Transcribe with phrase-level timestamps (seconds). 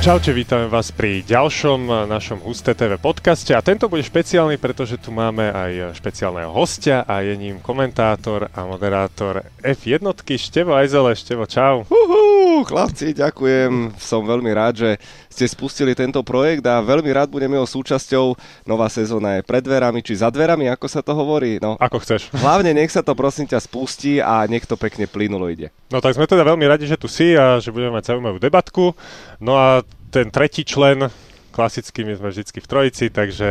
[0.00, 5.12] Čaute, vítame vás pri ďalšom našom Husté TV podcaste a tento bude špeciálny, pretože tu
[5.12, 10.00] máme aj špeciálneho hostia a je ním komentátor a moderátor F1
[10.40, 11.12] Števo Ajzele.
[11.12, 11.84] Števo, čau.
[11.84, 12.29] Uhú,
[12.62, 13.94] chlapci, ďakujem.
[13.96, 14.90] Som veľmi rád, že
[15.28, 18.36] ste spustili tento projekt a veľmi rád budem jeho súčasťou.
[18.64, 21.56] Nová sezóna je pred dverami, či za dverami, ako sa to hovorí.
[21.58, 22.28] No, Ako chceš.
[22.34, 25.70] hlavne nech sa to prosím ťa spustí a nech to pekne plynulo ide.
[25.88, 28.92] No tak sme teda veľmi radi, že tu si a že budeme mať zaujímavú debatku.
[29.38, 31.06] No a ten tretí člen,
[31.50, 33.48] klasicky my sme vždycky v trojici, takže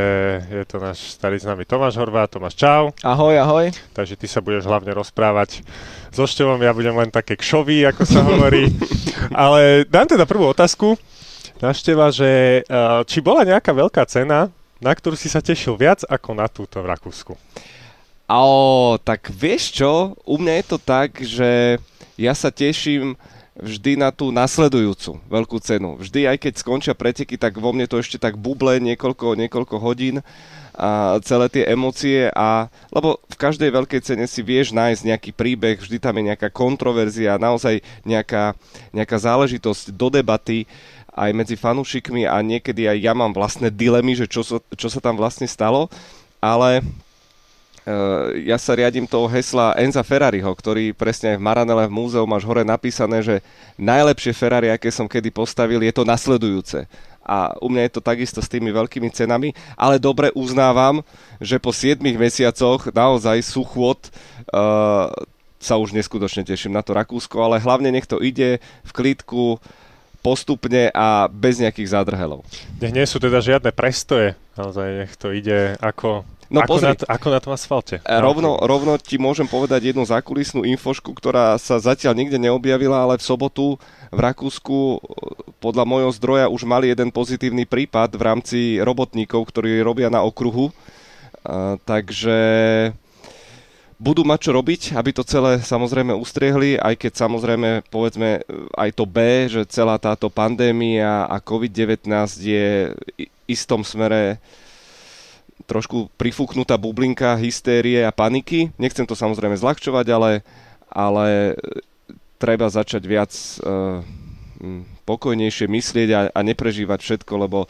[0.48, 2.25] je to náš starý známy Tomáš Horvá.
[2.25, 2.95] Tomáš, čau.
[3.03, 3.66] Ahoj, ahoj.
[3.94, 5.62] Takže ty sa budeš hlavne rozprávať
[6.09, 8.72] so Števom, ja budem len také kšový, ako sa hovorí.
[9.35, 10.95] Ale dám teda prvú otázku
[11.59, 14.47] na Števa, že uh, či bola nejaká veľká cena,
[14.80, 17.36] na ktorú si sa tešil viac ako na túto v Rakúsku?
[18.30, 18.39] A
[19.03, 21.81] tak vieš čo, u mňa je to tak, že
[22.16, 23.17] ja sa teším
[23.59, 25.99] vždy na tú nasledujúcu veľkú cenu.
[25.99, 30.23] Vždy, aj keď skončia preteky, tak vo mne to ešte tak buble niekoľko, niekoľko hodín
[30.79, 35.75] a celé tie emócie a lebo v každej veľkej cene si vieš nájsť nejaký príbeh,
[35.75, 38.55] vždy tam je nejaká kontroverzia, naozaj nejaká,
[38.95, 40.63] nejaká záležitosť do debaty
[41.11, 45.03] aj medzi fanúšikmi a niekedy aj ja mám vlastné dilemy, že čo, sa- čo sa
[45.03, 45.91] tam vlastne stalo,
[46.39, 46.80] ale
[48.45, 52.62] ja sa riadím toho hesla Enza Ferrariho, ktorý presne v Maranele v múzeu máš hore
[52.62, 53.36] napísané, že
[53.80, 56.86] najlepšie Ferrari, aké som kedy postavil, je to nasledujúce.
[57.30, 61.06] A u mňa je to takisto s tými veľkými cenami, ale dobre uznávam,
[61.38, 64.10] že po 7 mesiacoch naozaj súchôd
[64.50, 65.14] uh,
[65.60, 69.62] sa už neskutočne teším na to Rakúsko, ale hlavne nech to ide v klidku,
[70.20, 72.44] postupne a bez nejakých zádrhelov.
[72.80, 76.89] Nech nie sú teda žiadne prestoje, naozaj nech to ide ako, No ako, pozri.
[76.89, 77.95] na, ako na tom asfalte.
[78.02, 83.21] E, Rovno, rovno ti môžem povedať jednu zákulisnú infošku, ktorá sa zatiaľ nikde neobjavila, ale
[83.21, 83.77] v sobotu
[84.10, 84.98] v Rakúsku e,
[85.61, 90.73] podľa môjho zdroja už mali jeden pozitívny prípad v rámci robotníkov, ktorí robia na okruhu.
[91.45, 92.39] A, takže
[93.99, 98.42] budú mať čo robiť, aby to celé samozrejme ustriehli, aj keď samozrejme povedzme
[98.73, 99.17] aj to B,
[99.52, 102.08] že celá táto pandémia a COVID-19
[102.39, 104.39] je i- istom smere
[105.69, 108.73] trošku prifúknutá bublinka hystérie a paniky.
[108.81, 110.31] Nechcem to samozrejme zľahčovať, ale,
[110.89, 111.85] ale e,
[112.41, 113.31] treba začať viac
[113.61, 113.99] uh,
[115.03, 117.67] pokojnejšie myslieť a, a neprežívať všetko, lebo,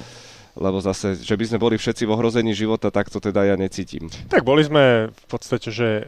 [0.57, 4.09] lebo zase, že by sme boli všetci v ohrození života, tak to teda ja necítim.
[4.29, 6.03] Tak boli sme v podstate, že e,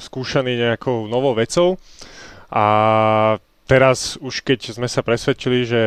[0.00, 1.76] skúšaní nejakou novou vecou
[2.48, 2.66] a
[3.68, 5.82] teraz už keď sme sa presvedčili, že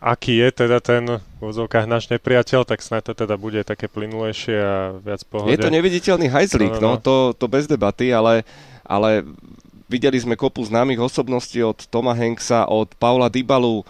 [0.00, 4.56] aký je teda ten v úvodzovkách náš nepriateľ, tak snad to teda bude také plynulejšie
[4.56, 5.52] a viac pohode.
[5.52, 7.02] Je to neviditeľný hajzlík, No, no, no, no.
[7.02, 8.42] to, to bez debaty, ale,
[8.84, 9.24] ale
[9.88, 13.84] videli sme kopu známych osobností od Toma Hanksa, od Paula Dybalu,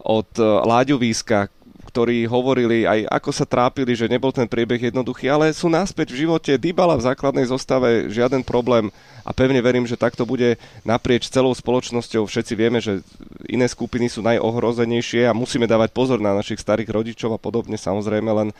[0.00, 1.48] od eh, Láďu Víska,
[1.94, 6.26] ktorí hovorili aj ako sa trápili, že nebol ten priebeh jednoduchý, ale sú náspäť v
[6.26, 6.58] živote.
[6.58, 8.90] Dybala v základnej zostave, žiaden problém
[9.22, 12.26] a pevne verím, že takto bude naprieč celou spoločnosťou.
[12.26, 13.06] Všetci vieme, že
[13.46, 18.26] iné skupiny sú najohrozenejšie a musíme dávať pozor na našich starých rodičov a podobne samozrejme,
[18.34, 18.50] len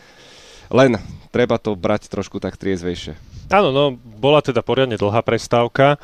[0.72, 0.97] len
[1.28, 3.19] treba to brať trošku tak triezvejšie.
[3.53, 6.01] Áno, no, bola teda poriadne dlhá prestávka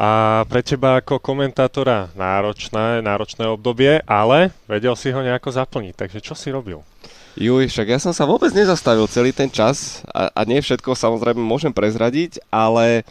[0.00, 6.24] a pre teba ako komentátora náročné, náročné obdobie, ale vedel si ho nejako zaplniť, takže
[6.24, 6.80] čo si robil?
[7.36, 11.44] Juj, však ja som sa vôbec nezastavil celý ten čas a, a nie všetko samozrejme
[11.44, 13.04] môžem prezradiť, ale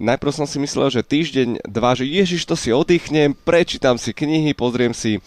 [0.00, 4.56] najprv som si myslel, že týždeň, dva, že ježiš, to si oddychnem, prečítam si knihy,
[4.56, 5.20] pozriem si,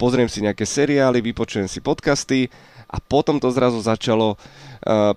[0.00, 2.48] pozriem si nejaké seriály, vypočujem si podcasty
[2.90, 4.34] a potom to zrazu začalo,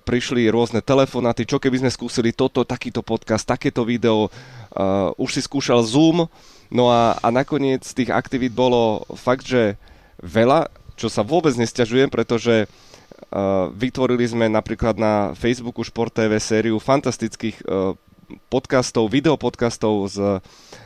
[0.06, 4.30] prišli rôzne telefonáty, čo keby sme skúsili toto, takýto podcast, takéto video,
[4.74, 6.26] uh, už si skúšal Zoom,
[6.68, 9.78] no a, a nakoniec tých aktivít bolo fakt, že
[10.20, 16.78] veľa, čo sa vôbec nesťažujem, pretože uh, vytvorili sme napríklad na Facebooku Šport TV sériu
[16.82, 17.94] fantastických uh,
[18.48, 20.16] podcastov, videopodcastov s,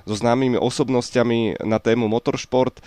[0.05, 2.82] so známymi osobnosťami na tému motoršport.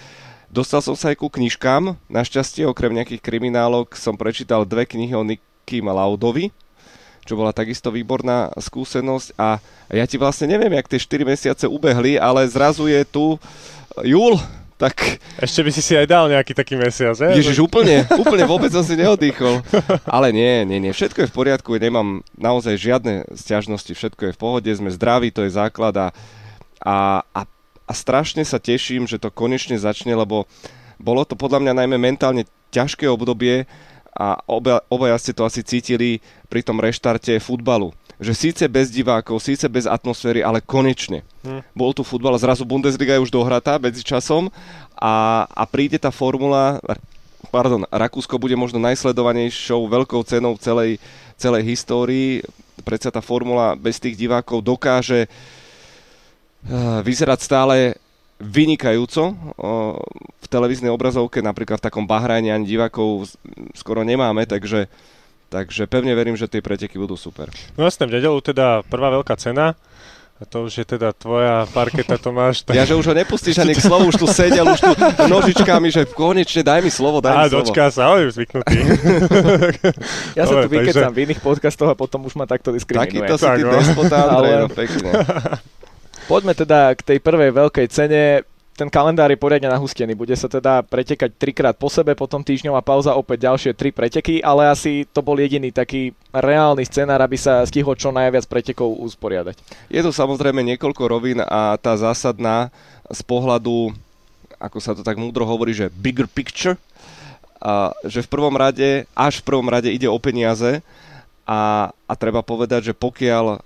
[0.52, 1.96] Dostal som sa aj ku knižkám.
[2.12, 6.52] Našťastie, okrem nejakých kriminálok, som prečítal dve knihy o Nikim Laudovi,
[7.26, 9.38] čo bola takisto výborná skúsenosť.
[9.38, 9.62] A
[9.94, 13.38] ja ti vlastne neviem, jak tie 4 mesiace ubehli, ale zrazu je tu
[14.02, 14.40] júl,
[14.82, 17.38] tak Ešte by si si aj dal nejaký taký mesiac, že?
[17.38, 19.62] Ježiš, úplne, úplne vôbec som si neodýchol.
[20.10, 24.42] Ale nie, nie, nie, všetko je v poriadku, nemám naozaj žiadne stiažnosti, všetko je v
[24.42, 26.08] pohode, sme zdraví, to je základ a,
[26.82, 27.42] a, a,
[27.86, 30.50] a strašne sa teším, že to konečne začne, lebo
[30.98, 33.70] bolo to podľa mňa najmä mentálne ťažké obdobie
[34.18, 37.96] a oba, obaja ste to asi cítili pri tom reštarte futbalu.
[38.20, 41.24] Že síce bez divákov, síce bez atmosféry, ale konečne.
[41.48, 41.64] Hm.
[41.72, 44.52] Bol tu futbal, zrazu Bundesliga je už dohratá medzi časom
[45.00, 46.78] a, a príde tá formula,
[47.50, 51.02] pardon, Rakúsko bude možno najsledovanejšou veľkou cenou celej,
[51.40, 52.46] celej histórii.
[52.86, 55.26] Predsa tá formula bez tých divákov dokáže
[57.02, 57.98] vyzerať stále
[58.38, 59.38] vynikajúco.
[60.42, 63.34] V televíznej obrazovke, napríklad v takom Bahrajne ani divákov
[63.74, 64.90] skoro nemáme, takže,
[65.52, 67.52] takže pevne verím, že tie preteky budú super.
[67.76, 69.76] No jasne, v nedelu teda prvá veľká cena.
[70.42, 72.66] A to už je teda tvoja parketa, Tomáš.
[72.66, 72.74] Tak...
[72.74, 74.90] Ja, že už ho nepustíš ani k slovu, už tu sedel, už tu
[75.30, 77.62] nožičkami, že konečne daj mi slovo, daj mi slovo.
[77.62, 78.74] dočká sa, ale už zvyknutý.
[80.42, 81.14] ja sa tu vykecam takže...
[81.14, 83.22] v iných podcastoch a potom už ma takto diskriminujem.
[83.22, 83.70] Takýto si ty no.
[83.70, 84.66] despota, ale...
[84.66, 85.14] no pekne.
[86.32, 88.42] Poďme teda k tej prvej veľkej cene.
[88.82, 90.18] Ten kalendár je poriadne nahustený.
[90.18, 94.74] Bude sa teda pretekať trikrát po sebe, potom týždňová pauza, opäť ďalšie tri preteky, ale
[94.74, 99.62] asi to bol jediný taký reálny scenár, aby sa stihlo čo najviac pretekov usporiadať.
[99.86, 102.74] Je to samozrejme niekoľko rovín a tá zásadná
[103.06, 103.94] z pohľadu,
[104.58, 106.74] ako sa to tak múdro hovorí, že bigger picture,
[107.62, 110.82] a že v prvom rade, až v prvom rade ide o peniaze,
[111.46, 113.60] a, a treba povedať, že pokiaľ uh,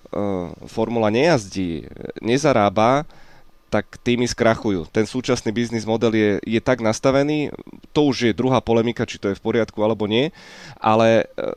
[0.68, 1.88] formula nejazdí,
[2.20, 3.08] nezarába,
[3.76, 4.88] tak týmy skrachujú.
[4.88, 7.52] Ten súčasný biznis model je, je tak nastavený,
[7.92, 10.32] to už je druhá polemika, či to je v poriadku alebo nie,
[10.80, 11.52] ale uh,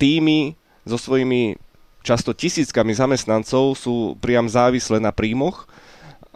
[0.00, 0.56] týmy
[0.88, 1.60] so svojimi
[2.00, 5.68] často tisíckami zamestnancov sú priam závislé na príjmoch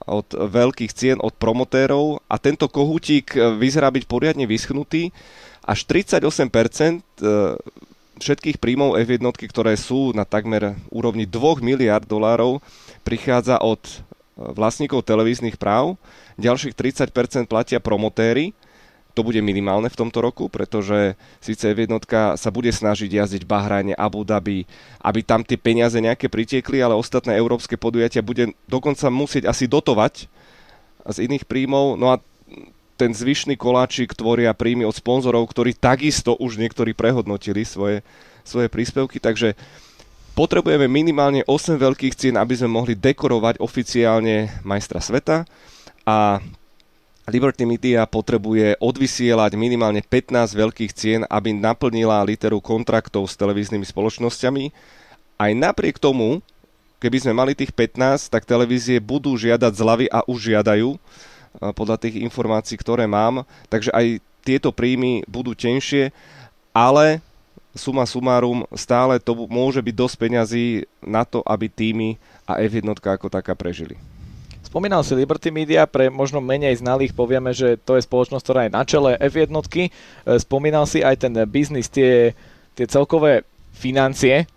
[0.05, 5.15] od veľkých cien, od promotérov a tento kohútik vyzerá byť poriadne vyschnutý.
[5.63, 6.51] Až 38%
[8.23, 12.63] všetkých príjmov F1, ktoré sú na takmer úrovni 2 miliard dolárov,
[13.03, 13.93] prichádza od e,
[14.37, 16.01] vlastníkov televíznych práv.
[16.41, 18.57] Ďalších 30% platia promotéry.
[19.13, 22.01] To bude minimálne v tomto roku, pretože síce F1
[22.41, 24.65] sa bude snažiť jazdiť v Bahrajne, Abu Dhabi,
[25.05, 30.33] aby tam tie peniaze nejaké pritiekli, ale ostatné európske podujatia bude dokonca musieť asi dotovať
[31.05, 32.01] z iných príjmov.
[32.01, 32.25] No a
[32.97, 38.01] ten zvyšný koláčik tvoria príjmy od sponzorov, ktorí takisto už niektorí prehodnotili svoje,
[38.49, 39.53] svoje príspevky, takže
[40.33, 45.45] potrebujeme minimálne 8 veľkých cien, aby sme mohli dekorovať oficiálne majstra sveta
[46.09, 46.41] a
[47.31, 54.65] Liberty Media potrebuje odvysielať minimálne 15 veľkých cien, aby naplnila literu kontraktov s televíznymi spoločnosťami.
[55.39, 56.43] Aj napriek tomu,
[56.99, 60.99] keby sme mali tých 15, tak televízie budú žiadať zľavy a už žiadajú
[61.79, 63.47] podľa tých informácií, ktoré mám.
[63.71, 66.11] Takže aj tieto príjmy budú tenšie,
[66.75, 67.23] ale
[67.73, 70.67] suma sumárum stále to môže byť dosť peňazí
[71.01, 73.97] na to, aby týmy a F1 ako taká prežili.
[74.63, 78.73] Spomínal si Liberty Media, pre možno menej znalých povieme, že to je spoločnosť, ktorá je
[78.73, 79.53] na čele F1.
[79.53, 79.89] E,
[80.41, 82.33] spomínal si aj ten biznis, tie,
[82.73, 83.45] tie celkové
[83.77, 84.49] financie,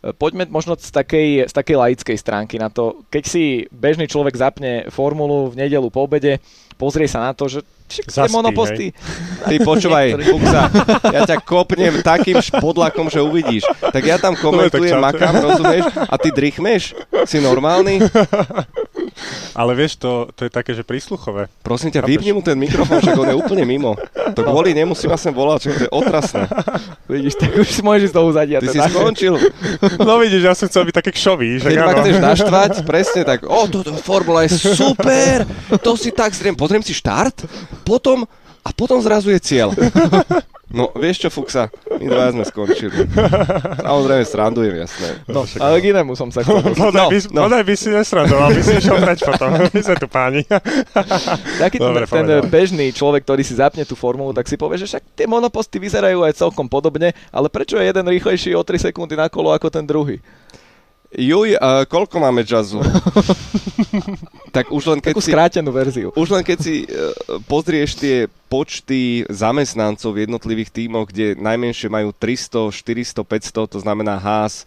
[0.00, 3.04] Poďme možno z takej, z takej laickej stránky na to.
[3.12, 6.40] Keď si bežný človek zapne formulu v nedelu po obede,
[6.80, 7.60] pozrie sa na to, že
[8.06, 8.86] Zaspí, monoposty.
[9.50, 10.70] Ty počúvaj, Buksa,
[11.10, 13.66] ja ťa kopnem takým špodlakom, že uvidíš.
[13.80, 15.90] Tak ja tam komentujem, makám, rozumieš?
[16.06, 16.94] A ty drichmeš?
[17.26, 17.98] Si normálny?
[19.52, 21.50] Ale vieš, to, to je také, že prísluchové.
[21.60, 23.94] Prosím ťa, vypni mu ten mikrofón, však on je úplne mimo.
[24.34, 26.46] To kvôli nemu si ma sem volať, to je otrasné.
[27.10, 28.60] Vidíš, tak už si môžeš znovu zadiať.
[28.62, 28.94] Ty si naše.
[28.94, 29.34] skončil.
[29.98, 31.60] No vidíš, ja som chcel byť také kšový.
[31.60, 35.44] Keď ma chceš naštvať, presne tak, o, toto formula je super,
[35.82, 37.44] to si tak zriem, pozriem si štart,
[37.82, 38.24] potom
[38.60, 39.72] a potom zrazu je cieľ.
[40.70, 41.66] No, vieš čo, Fuxa,
[41.98, 43.10] my dva sme skončili.
[43.82, 45.18] Samozrejme, srandujem, jasné.
[45.26, 46.62] No, ale k inému som sa chcel.
[46.78, 47.50] No, no, by, no.
[47.50, 47.58] no.
[47.58, 49.50] by si nesrandoval, by si išiel preč potom.
[49.74, 50.46] My sme tu páni.
[51.62, 54.86] Taký Dobre, ten, ten bežný človek, ktorý si zapne tú formulu, tak si povie, že
[54.86, 59.18] však tie monoposty vyzerajú aj celkom podobne, ale prečo je jeden rýchlejší o 3 sekundy
[59.18, 60.22] na kolo ako ten druhý?
[61.10, 62.78] Juj, uh, koľko máme jazzu?
[64.56, 66.14] tak už len keď Takú si, skrátenú verziu.
[66.14, 67.10] Už len keď si uh,
[67.50, 74.22] pozrieš tie počty zamestnancov v jednotlivých tímoch, kde najmenšie majú 300, 400, 500, to znamená
[74.22, 74.62] Haas,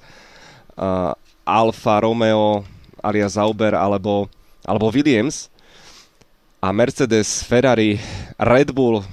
[0.76, 1.16] uh,
[1.48, 2.68] Alfa Romeo,
[3.00, 4.28] alias Zauber alebo,
[4.68, 5.48] alebo Williams
[6.64, 8.00] a Mercedes, Ferrari,
[8.40, 9.04] Red Bull,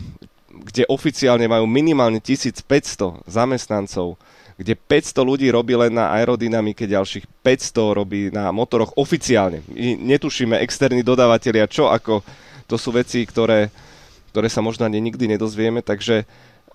[0.51, 4.15] kde oficiálne majú minimálne 1500 zamestnancov,
[4.61, 9.65] kde 500 ľudí robí len na aerodynamike, ďalších 500 robí na motoroch oficiálne.
[9.73, 12.21] My netušíme externí dodávateľia čo, ako
[12.69, 13.73] to sú veci, ktoré,
[14.37, 16.29] ktoré sa možno ani nikdy nedozvieme, takže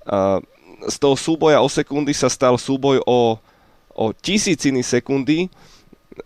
[0.09, 0.41] uh,
[0.89, 3.37] z toho súboja o sekundy sa stal súboj o,
[3.93, 5.45] o tisíciny sekundy.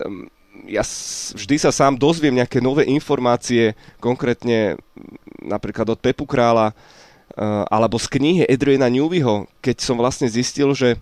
[0.00, 0.32] Um,
[0.64, 0.80] ja
[1.36, 4.80] vždy sa sám dozviem nejaké nové informácie, konkrétne
[5.44, 6.72] napríklad od Pepu Krála,
[7.70, 10.98] alebo z knihy Adriana Newbyho, keď som vlastne zistil, že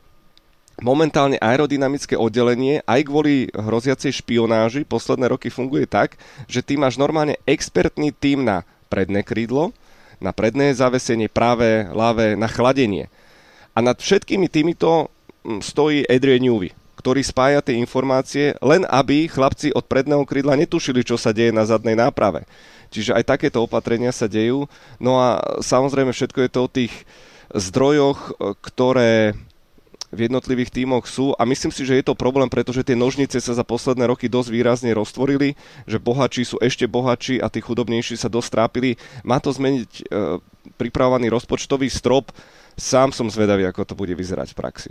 [0.79, 7.39] momentálne aerodynamické oddelenie aj kvôli hroziacej špionáži posledné roky funguje tak, že ty máš normálne
[7.45, 9.75] expertný tým na predné krídlo,
[10.19, 13.07] na predné zavesenie, práve, ľavé, na chladenie.
[13.75, 15.11] A nad všetkými týmito
[15.47, 21.07] mm, stojí Adrian Newey, ktorý spája tie informácie, len aby chlapci od predného krídla netušili,
[21.07, 22.43] čo sa deje na zadnej náprave.
[22.91, 24.67] Čiže aj takéto opatrenia sa dejú.
[24.99, 26.95] No a samozrejme všetko je to o tých
[27.53, 29.37] zdrojoch, ktoré
[30.09, 33.53] v jednotlivých tímoch sú a myslím si, že je to problém, pretože tie nožnice sa
[33.53, 35.53] za posledné roky dosť výrazne roztvorili,
[35.85, 38.91] že bohatší sú ešte bohatší a tí chudobnejší sa dosť trápili.
[39.21, 40.03] Má to zmeniť e,
[40.81, 42.33] pripravovaný rozpočtový strop.
[42.79, 44.91] Sám som zvedavý, ako to bude vyzerať v praxi.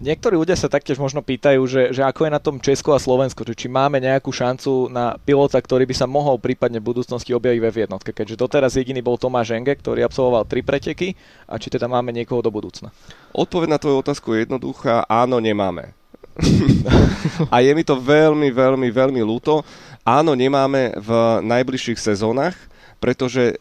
[0.00, 3.44] Niektorí ľudia sa taktiež možno pýtajú, že, že ako je na tom Česko a Slovensko,
[3.52, 7.84] či máme nejakú šancu na pilota, ktorý by sa mohol prípadne v budúcnosti objaviť ve
[7.84, 11.12] jednotke, keďže doteraz jediný bol Tomáš Enge, ktorý absolvoval tri preteky
[11.44, 12.88] a či teda máme niekoho do budúcna.
[13.36, 15.92] Odpoveď na tvoju otázku je jednoduchá, áno, nemáme.
[17.52, 19.60] a je mi to veľmi, veľmi, veľmi ľúto.
[20.00, 22.56] Áno, nemáme v najbližších sezónach,
[22.96, 23.60] pretože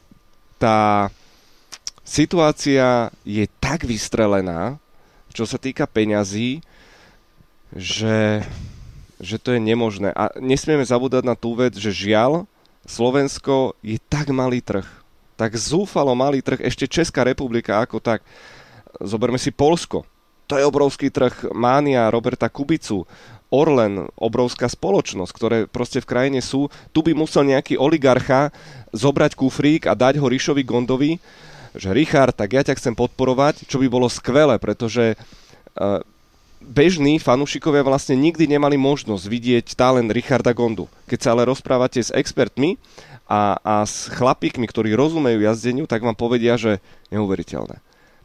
[0.56, 1.12] tá
[2.08, 4.80] situácia je tak vystrelená,
[5.34, 6.62] čo sa týka peňazí,
[7.76, 8.42] že,
[9.22, 10.10] že to je nemožné.
[10.14, 12.50] A nesmieme zabúdať na tú vec, že žiaľ,
[12.90, 14.86] Slovensko je tak malý trh,
[15.38, 18.26] tak zúfalo malý trh, ešte Česká republika ako tak.
[18.98, 20.04] Zoberme si Polsko.
[20.50, 21.54] To je obrovský trh.
[21.54, 23.06] Mánia, Roberta Kubicu,
[23.54, 26.74] Orlen, obrovská spoločnosť, ktoré proste v krajine sú.
[26.90, 28.50] Tu by musel nejaký oligarcha
[28.94, 31.22] zobrať kufrík a dať ho Ríšovi Gondovi
[31.76, 36.02] že Richard, tak ja ťa chcem podporovať, čo by bolo skvelé, pretože uh,
[36.60, 40.92] bežní fanúšikovia vlastne nikdy nemali možnosť vidieť talent Richarda Gondu.
[41.08, 42.76] Keď sa ale rozprávate s expertmi
[43.26, 46.84] a, a s chlapíkmi, ktorí rozumejú jazdeniu, tak vám povedia, že
[47.16, 47.80] neuveriteľné.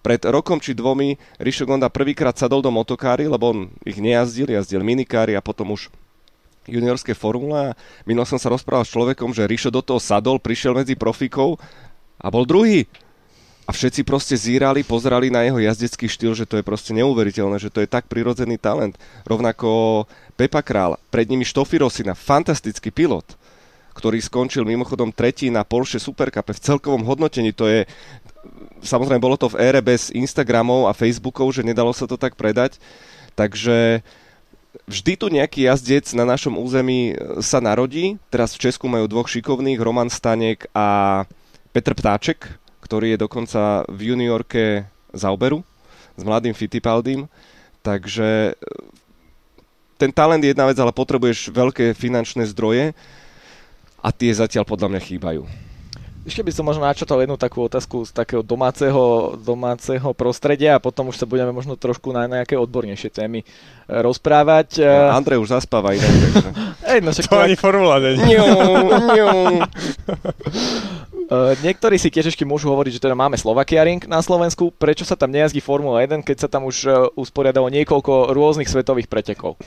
[0.05, 4.85] Pred rokom či dvomi Rišo Gonda prvýkrát sadol do motokári, lebo on ich nejazdil, jazdil
[4.85, 5.89] minikári a potom už
[6.69, 7.73] juniorské formule
[8.05, 11.57] minul som sa rozprával s človekom, že Rišo do toho sadol, prišiel medzi profikov
[12.21, 12.85] a bol druhý
[13.65, 17.73] a všetci proste zírali, pozerali na jeho jazdecký štýl, že to je proste neuveriteľné, že
[17.73, 19.01] to je tak prirodzený talent.
[19.25, 20.05] Rovnako
[20.37, 23.25] Pepa Král, pred nimi Štofi Rosina, fantastický pilot,
[23.97, 27.57] ktorý skončil mimochodom tretí na Porsche Supercup v celkovom hodnotení.
[27.57, 27.89] To je,
[28.85, 32.77] samozrejme bolo to v ére bez Instagramov a Facebookov, že nedalo sa to tak predať.
[33.33, 34.05] Takže
[34.85, 38.21] vždy tu nejaký jazdec na našom území sa narodí.
[38.29, 41.23] Teraz v Česku majú dvoch šikovných, Roman Stanek a
[41.73, 44.85] Petr Ptáček, ktorý je dokonca v juniorke
[45.17, 45.65] Zauberu
[46.15, 47.25] s mladým Fittipaldym.
[47.81, 48.55] Takže e,
[49.97, 52.93] ten talent je jedna vec, ale potrebuješ veľké finančné zdroje
[54.05, 55.43] a tie zatiaľ podľa mňa chýbajú.
[56.25, 61.13] Ešte by som možno načatal jednu takú otázku z takého domáceho, domáceho prostredia a potom
[61.13, 63.47] už sa budeme možno trošku na nejaké odbornejšie témy e,
[63.89, 64.81] rozprávať.
[64.81, 66.49] No, Andrej už zaspáva inak, takže...
[66.97, 68.25] Ej, no, to ani formula není.
[71.29, 74.73] Uh, niektorí si tiež ešte môžu hovoriť, že teda máme Slovakia Ring na Slovensku.
[74.73, 79.61] Prečo sa tam nejazdí Formula 1, keď sa tam už usporiadalo niekoľko rôznych svetových pretekov?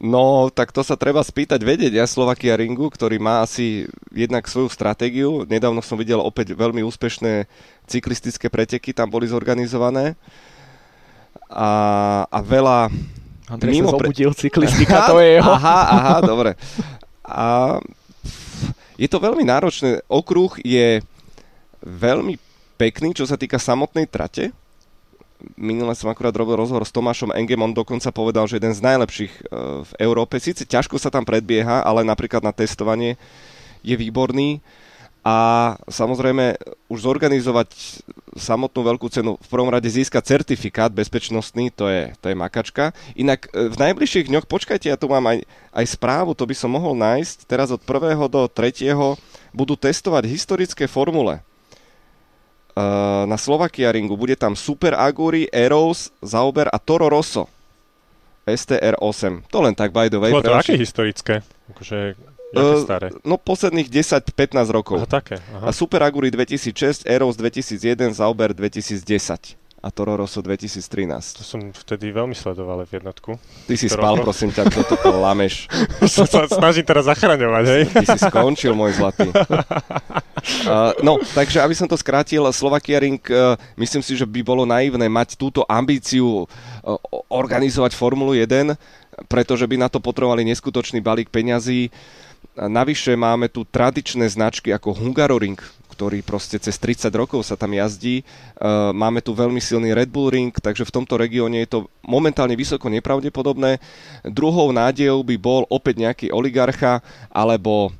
[0.00, 1.92] No, tak to sa treba spýtať vedieť.
[1.92, 5.44] Ja Slovakia Ringu, ktorý má asi jednak svoju stratégiu.
[5.44, 7.44] Nedávno som videl opäť veľmi úspešné
[7.84, 10.16] cyklistické preteky, tam boli zorganizované.
[11.52, 11.70] A,
[12.32, 12.88] a veľa...
[13.52, 14.40] Andrej mimo sa zobudil, pre...
[14.40, 15.52] cyklistika, to je jeho.
[15.52, 16.56] Aha, aha, dobre.
[17.20, 17.76] A
[18.96, 20.00] je to veľmi náročné.
[20.08, 21.04] Okruh je
[21.84, 22.40] veľmi
[22.80, 24.48] pekný, čo sa týka samotnej trate.
[25.56, 29.32] Minule som akurát robil rozhovor s Tomášom Engem, on dokonca povedal, že jeden z najlepších
[29.32, 29.42] e,
[29.84, 30.36] v Európe.
[30.40, 33.16] Síce ťažko sa tam predbieha, ale napríklad na testovanie
[33.80, 34.60] je výborný
[35.20, 35.36] a
[35.84, 36.56] samozrejme
[36.88, 38.00] už zorganizovať
[38.40, 42.96] samotnú veľkú cenu, v prvom rade získať certifikát bezpečnostný, to je, to je makačka.
[43.12, 45.44] Inak e, v najbližších dňoch, počkajte, ja tu mám aj,
[45.76, 48.16] aj správu, to by som mohol nájsť, teraz od 1.
[48.32, 49.52] do 3.
[49.52, 51.44] budú testovať historické formule
[53.26, 54.16] na Slovakia ringu.
[54.16, 57.46] Bude tam Super Aguri, Eros, Zauber a Toro Rosso.
[58.48, 59.46] STR8.
[59.52, 60.32] To len tak by the way.
[60.42, 61.44] to aké historické?
[61.70, 62.18] Akože
[62.50, 63.08] Jaké staré?
[63.22, 64.98] No posledných 10-15 rokov.
[64.98, 65.38] Aha, také.
[65.54, 65.70] Aha.
[65.70, 71.40] A Super Aguri 2006, Eros 2001, Zauber 2010 a Toro Rosso 2013.
[71.40, 73.40] To som vtedy veľmi sledoval v jednotku.
[73.64, 75.72] Ty si spal, prosím ťa, kto to lameš.
[76.04, 77.82] sa snažím teraz zachraňovať, hej?
[77.88, 79.32] Ty si skončil, môj zlatý.
[80.40, 84.64] Uh, no, takže aby som to skrátil, Slovakia Ring, uh, myslím si, že by bolo
[84.64, 86.48] naivné mať túto ambíciu uh,
[87.28, 88.72] organizovať Formulu 1,
[89.28, 91.92] pretože by na to potrebovali neskutočný balík peňazí.
[92.56, 95.60] Navyše máme tu tradičné značky ako Hungaroring,
[96.00, 98.24] ktorý proste cez 30 rokov sa tam jazdí.
[98.24, 98.64] E,
[98.96, 102.88] máme tu veľmi silný Red Bull Ring, takže v tomto regióne je to momentálne vysoko
[102.88, 103.76] nepravdepodobné.
[104.24, 107.92] Druhou nádejou by bol opäť nejaký oligarcha alebo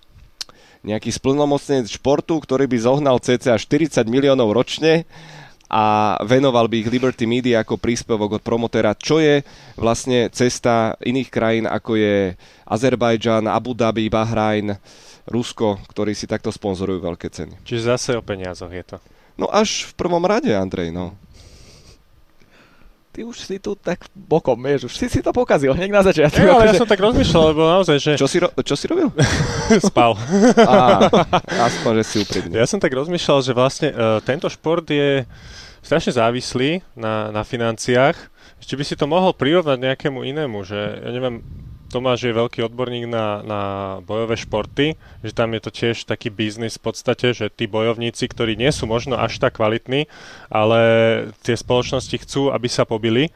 [0.81, 5.05] nejaký splnomocnenec športu, ktorý by zohnal cca 40 miliónov ročne
[5.69, 9.45] a venoval by ich Liberty Media ako príspevok od promotéra, čo je
[9.77, 12.33] vlastne cesta iných krajín, ako je
[12.65, 14.81] Azerbajdžan, Abu Dhabi, Bahrajn,
[15.29, 17.61] Rusko, ktorí si takto sponzorujú veľké ceny.
[17.67, 18.97] Čiže zase o peniazoch je to.
[19.41, 21.17] No až v prvom rade, Andrej, no.
[23.11, 26.47] Ty už si tu tak bokom, vieš, už si si to pokazil hneď na začiatku.
[26.47, 28.13] Ja, ale ja som tak rozmýšľal, lebo naozaj, že...
[28.15, 29.11] Čo si, ro- čo si robil?
[29.91, 30.15] Spal.
[30.55, 31.11] Á,
[31.49, 32.55] aspoň, že si úprimný.
[32.55, 35.27] Ja som tak rozmýšľal, že vlastne uh, tento šport je
[35.83, 38.15] strašne závislý na, na financiách.
[38.61, 41.43] Či by si to mohol prirovnať nejakému inému, že ja neviem,
[41.91, 43.63] Tomáš je veľký odborník na, na
[44.07, 44.95] bojové športy,
[45.27, 48.87] že tam je to tiež taký biznis v podstate, že tí bojovníci, ktorí nie sú
[48.87, 50.07] možno až tak kvalitní,
[50.47, 50.81] ale
[51.43, 53.35] tie spoločnosti chcú, aby sa pobili,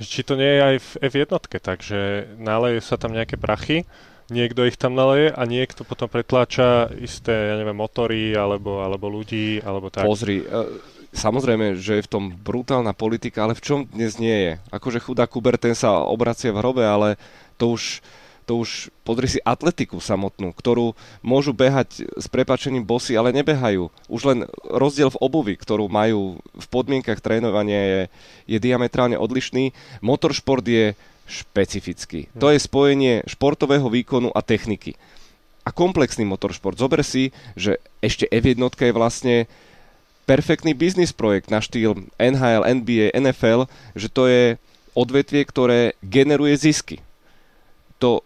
[0.00, 1.28] či to nie je aj v F1,
[1.60, 2.00] takže
[2.40, 3.84] nalejú sa tam nejaké prachy,
[4.32, 9.60] niekto ich tam naleje a niekto potom pretláča isté, ja neviem, motory alebo, alebo ľudí,
[9.60, 10.08] alebo tak.
[10.08, 10.80] Pozri, uh,
[11.12, 14.52] samozrejme, že je v tom brutálna politika, ale v čom dnes nie je?
[14.72, 17.20] Akože chudá Kuber, ten sa obracie v hrobe, ale
[17.60, 18.00] to už,
[18.48, 23.92] to už podri si atletiku samotnú, ktorú môžu behať s prepačením bosy, ale nebehajú.
[24.08, 28.00] Už len rozdiel v obuvi, ktorú majú v podmienkach trénovania je,
[28.56, 29.76] je diametrálne odlišný.
[30.00, 30.96] Motoršport je
[31.28, 32.32] špecifický.
[32.40, 34.96] To je spojenie športového výkonu a techniky.
[35.62, 36.80] A komplexný motoršport.
[36.80, 39.36] Zober si, že ešte F1 je vlastne
[40.26, 44.58] perfektný biznis projekt na štýl NHL, NBA, NFL, že to je
[44.98, 46.98] odvetvie, ktoré generuje zisky
[48.00, 48.24] to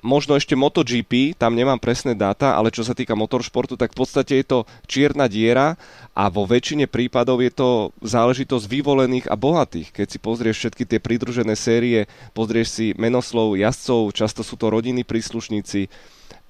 [0.00, 4.40] možno ešte MotoGP, tam nemám presné dáta, ale čo sa týka motoršportu, tak v podstate
[4.40, 4.58] je to
[4.88, 5.76] čierna diera
[6.16, 7.68] a vo väčšine prípadov je to
[8.00, 9.92] záležitosť vyvolených a bohatých.
[9.92, 15.04] Keď si pozrieš všetky tie pridružené série, pozrieš si menoslov jazdcov, často sú to rodiny
[15.04, 15.92] príslušníci.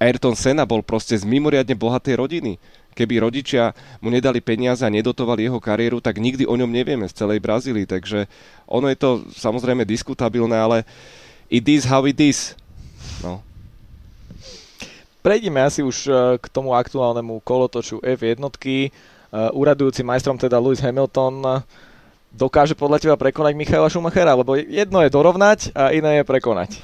[0.01, 2.57] Ayrton Senna bol proste z mimoriadne bohatej rodiny.
[2.91, 3.71] Keby rodičia
[4.03, 7.87] mu nedali peniaze a nedotovali jeho kariéru, tak nikdy o ňom nevieme z celej Brazílii.
[7.87, 8.25] Takže
[8.67, 10.77] ono je to samozrejme diskutabilné, ale
[11.47, 12.57] it is how it is
[13.21, 13.41] No.
[15.21, 16.11] Prejdime asi už e,
[16.41, 18.41] k tomu aktuálnemu kolotoču F1.
[19.53, 21.49] Uradujúci e, majstrom teda Lewis Hamilton e,
[22.33, 24.33] dokáže podľa teba prekonať Michaela Schumachera?
[24.33, 26.81] Lebo jedno je dorovnať a iné je prekonať.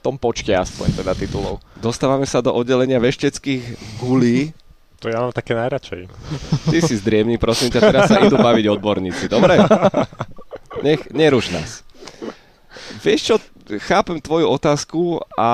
[0.00, 1.62] V tom počte aspoň teda titulov.
[1.78, 3.62] Dostávame sa do oddelenia vešteckých
[4.02, 4.50] gulí.
[5.02, 6.06] To ja mám také najradšej.
[6.70, 9.58] Ty si zdriemný, prosím ťa, teraz sa idú baviť odborníci, dobre?
[10.86, 11.82] Nech, neruš nás.
[13.02, 13.34] Vieš čo,
[13.78, 15.50] chápem tvoju otázku a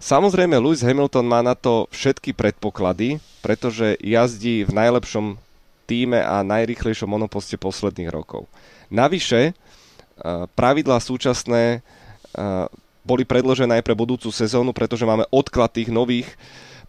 [0.00, 5.38] samozrejme Lewis Hamilton má na to všetky predpoklady, pretože jazdí v najlepšom
[5.88, 8.44] týme a najrychlejšom monoposte posledných rokov.
[8.92, 9.52] Navyše, e,
[10.52, 11.78] pravidlá súčasné e,
[13.08, 16.28] boli predložené aj pre budúcu sezónu, pretože máme odklad tých nových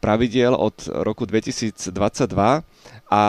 [0.03, 1.79] pravidiel od roku 2022
[3.07, 3.21] a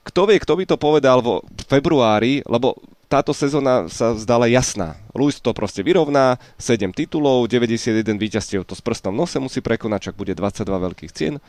[0.00, 2.76] kto vie, kto by to povedal vo februári, lebo
[3.10, 4.94] táto sezóna sa zdala jasná.
[5.10, 10.14] Luis to proste vyrovná, 7 titulov, 91 víťazstiev to s prstom nose musí prekonať, čak
[10.14, 11.42] bude 22 veľkých cien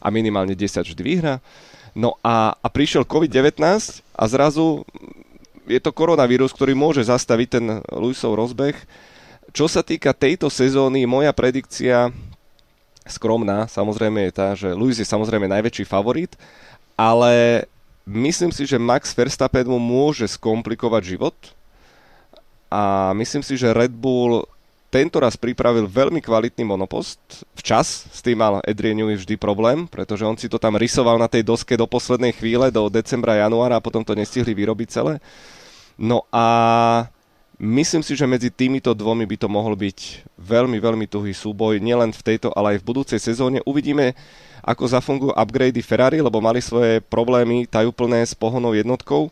[0.00, 1.44] a minimálne 10 vždy vyhra.
[1.92, 3.60] No a, a prišiel COVID-19
[4.16, 4.88] a zrazu
[5.68, 8.74] je to koronavírus, ktorý môže zastaviť ten Luisov rozbeh.
[9.52, 12.08] Čo sa týka tejto sezóny, moja predikcia
[13.04, 16.32] skromná samozrejme je tá, že Luis je samozrejme najväčší favorit,
[16.96, 17.64] ale
[18.04, 21.36] Myslím si, že Max Verstappen mu môže skomplikovať život
[22.68, 24.44] a myslím si, že Red Bull
[24.92, 27.18] tento raz pripravil veľmi kvalitný monopost.
[27.58, 31.26] Včas s tým mal Adrian Newey vždy problém, pretože on si to tam rysoval na
[31.26, 35.18] tej doske do poslednej chvíle, do decembra, januára a potom to nestihli vyrobiť celé.
[35.98, 37.08] No a
[37.58, 39.98] myslím si, že medzi týmito dvomi by to mohol byť
[40.38, 43.62] veľmi, veľmi tuhý súboj, nielen v tejto, ale aj v budúcej sezóne.
[43.62, 44.16] Uvidíme,
[44.64, 49.28] ako zafungujú upgrady Ferrari, lebo mali svoje problémy tajúplné s pohonou jednotkou.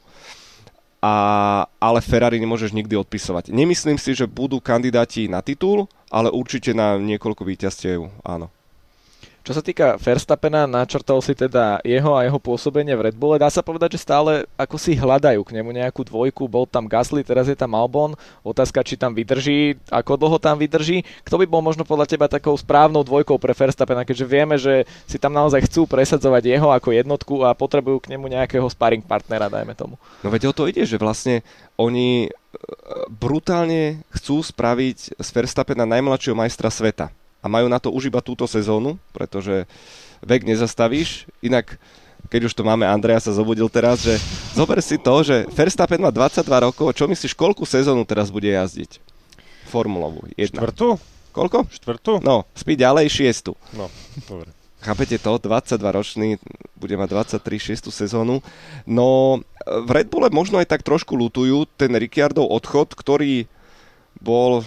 [1.02, 3.50] A, ale Ferrari nemôžeš nikdy odpisovať.
[3.50, 8.54] Nemyslím si, že budú kandidáti na titul, ale určite na niekoľko víťazstiev, áno.
[9.42, 13.42] Čo sa týka Verstappena, načrtol si teda jeho a jeho pôsobenie v Red Bulle.
[13.42, 16.46] Dá sa povedať, že stále ako si hľadajú k nemu nejakú dvojku.
[16.46, 18.14] Bol tam Gasly, teraz je tam Albon.
[18.46, 21.02] Otázka, či tam vydrží, ako dlho tam vydrží.
[21.26, 25.18] Kto by bol možno podľa teba takou správnou dvojkou pre Verstappena, keďže vieme, že si
[25.18, 29.74] tam naozaj chcú presadzovať jeho ako jednotku a potrebujú k nemu nejakého sparring partnera, dajme
[29.74, 29.98] tomu.
[30.22, 31.42] No veď o to ide, že vlastne
[31.74, 32.38] oni e,
[33.11, 37.11] brutálne chcú spraviť z Verstappena najmladšieho majstra sveta
[37.42, 39.66] a majú na to už iba túto sezónu, pretože
[40.22, 41.26] vek nezastavíš.
[41.42, 41.74] Inak,
[42.31, 44.14] keď už to máme, Andrea sa zobudil teraz, že
[44.55, 49.02] zober si to, že Verstappen má 22 rokov, čo myslíš, koľku sezónu teraz bude jazdiť?
[49.66, 50.31] Formulovú.
[50.38, 50.62] Jedna.
[50.62, 50.96] Štvrtú?
[51.35, 51.66] Koľko?
[51.66, 52.12] Štvrtú?
[52.22, 53.59] No, spí ďalej šiestu.
[53.74, 53.90] No,
[54.31, 54.55] dobre.
[54.83, 55.38] Chápete to?
[55.38, 56.28] 22 ročný,
[56.74, 57.94] bude mať 23 6.
[57.94, 58.42] sezónu.
[58.83, 63.46] No, v Red Bulle možno aj tak trošku lutujú ten Ricciardov odchod, ktorý
[64.18, 64.66] bol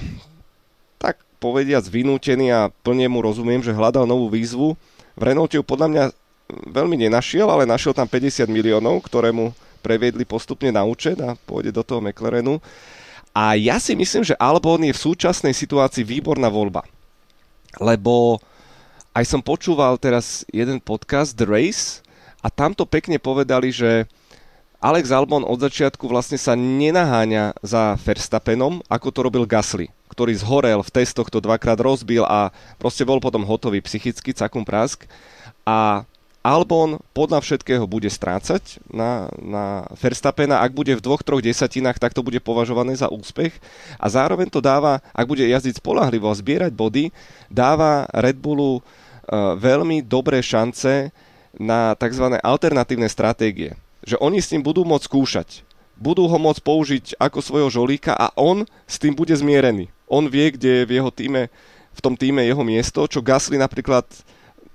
[1.37, 4.73] povediac vynútený a plne mu rozumiem, že hľadal novú výzvu.
[5.15, 6.03] V Renaulte ju podľa mňa
[6.69, 9.51] veľmi nenašiel, ale našiel tam 50 miliónov, ktoré mu
[9.85, 12.57] previedli postupne na účet a pôjde do toho McLarenu.
[13.35, 16.87] A ja si myslím, že Albon je v súčasnej situácii výborná voľba.
[17.77, 18.39] Lebo
[19.11, 21.99] aj som počúval teraz jeden podcast The Race
[22.39, 24.07] a tam to pekne povedali, že
[24.79, 30.79] Alex Albon od začiatku vlastne sa nenaháňa za Verstappenom, ako to robil Gasly, ktorý zhorel
[30.79, 35.03] v testoch, to dvakrát rozbil a proste bol potom hotový psychicky, cakum prask.
[35.67, 36.07] A
[36.45, 40.61] Albon podľa všetkého bude strácať na, na Verstappena.
[40.61, 43.57] Ak bude v dvoch, troch desatinách, tak to bude považované za úspech.
[43.97, 47.09] A zároveň to dáva, ak bude jazdiť spolahlivo a zbierať body,
[47.49, 51.09] dáva Red Bullu uh, veľmi dobré šance
[51.57, 52.37] na tzv.
[52.37, 53.73] alternatívne stratégie.
[54.05, 55.49] Že oni s tým budú môcť skúšať.
[55.97, 59.94] Budú ho môcť použiť ako svojho žolíka a on s tým bude zmierený.
[60.05, 61.49] On vie, kde je v jeho týme,
[61.95, 64.05] v tom týme jeho miesto, čo Gasly napríklad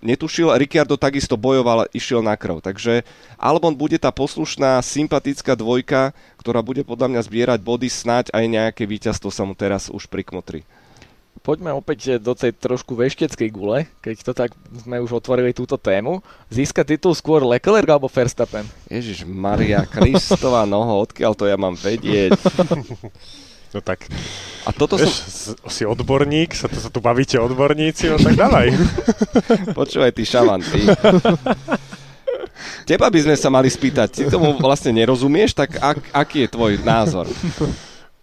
[0.03, 0.51] netušil.
[0.57, 2.65] Ricciardo takisto bojoval, išiel na krv.
[2.65, 3.05] Takže
[3.37, 8.83] Albon bude tá poslušná, sympatická dvojka, ktorá bude podľa mňa zbierať body, snáď aj nejaké
[8.89, 10.65] víťazstvo sa mu teraz už prikmotri.
[11.41, 16.21] Poďme opäť do tej trošku vešteckej gule, keď to tak sme už otvorili túto tému.
[16.53, 18.69] Získa titul skôr Leclerc alebo Verstappen?
[18.93, 22.37] Ježiš Maria Kristová noho, odkiaľ to ja mám vedieť?
[23.71, 24.11] No tak,
[24.67, 25.55] A toto vieš, som...
[25.71, 28.67] si odborník, sa, to, sa tu bavíte odborníci, no tak dávaj.
[29.79, 30.91] Počúvaj, ty šaman, ty.
[32.83, 36.73] Teba by sme sa mali spýtať, ty tomu vlastne nerozumieš, tak ak, aký je tvoj
[36.83, 37.31] názor?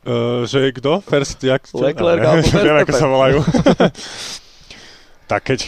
[0.03, 0.99] Uh, že kto?
[0.99, 1.63] First, jak?
[1.71, 3.37] Leclerc alebo Neviem, ako sa volajú.
[5.31, 5.63] tak keď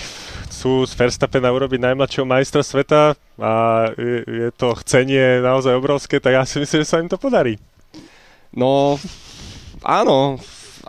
[0.52, 3.52] chcú z Verstappena urobiť najmladšieho majstra sveta a
[3.96, 7.56] je, je to chcenie naozaj obrovské, tak ja si myslím, že sa im to podarí.
[8.52, 9.00] No,
[9.84, 10.40] áno,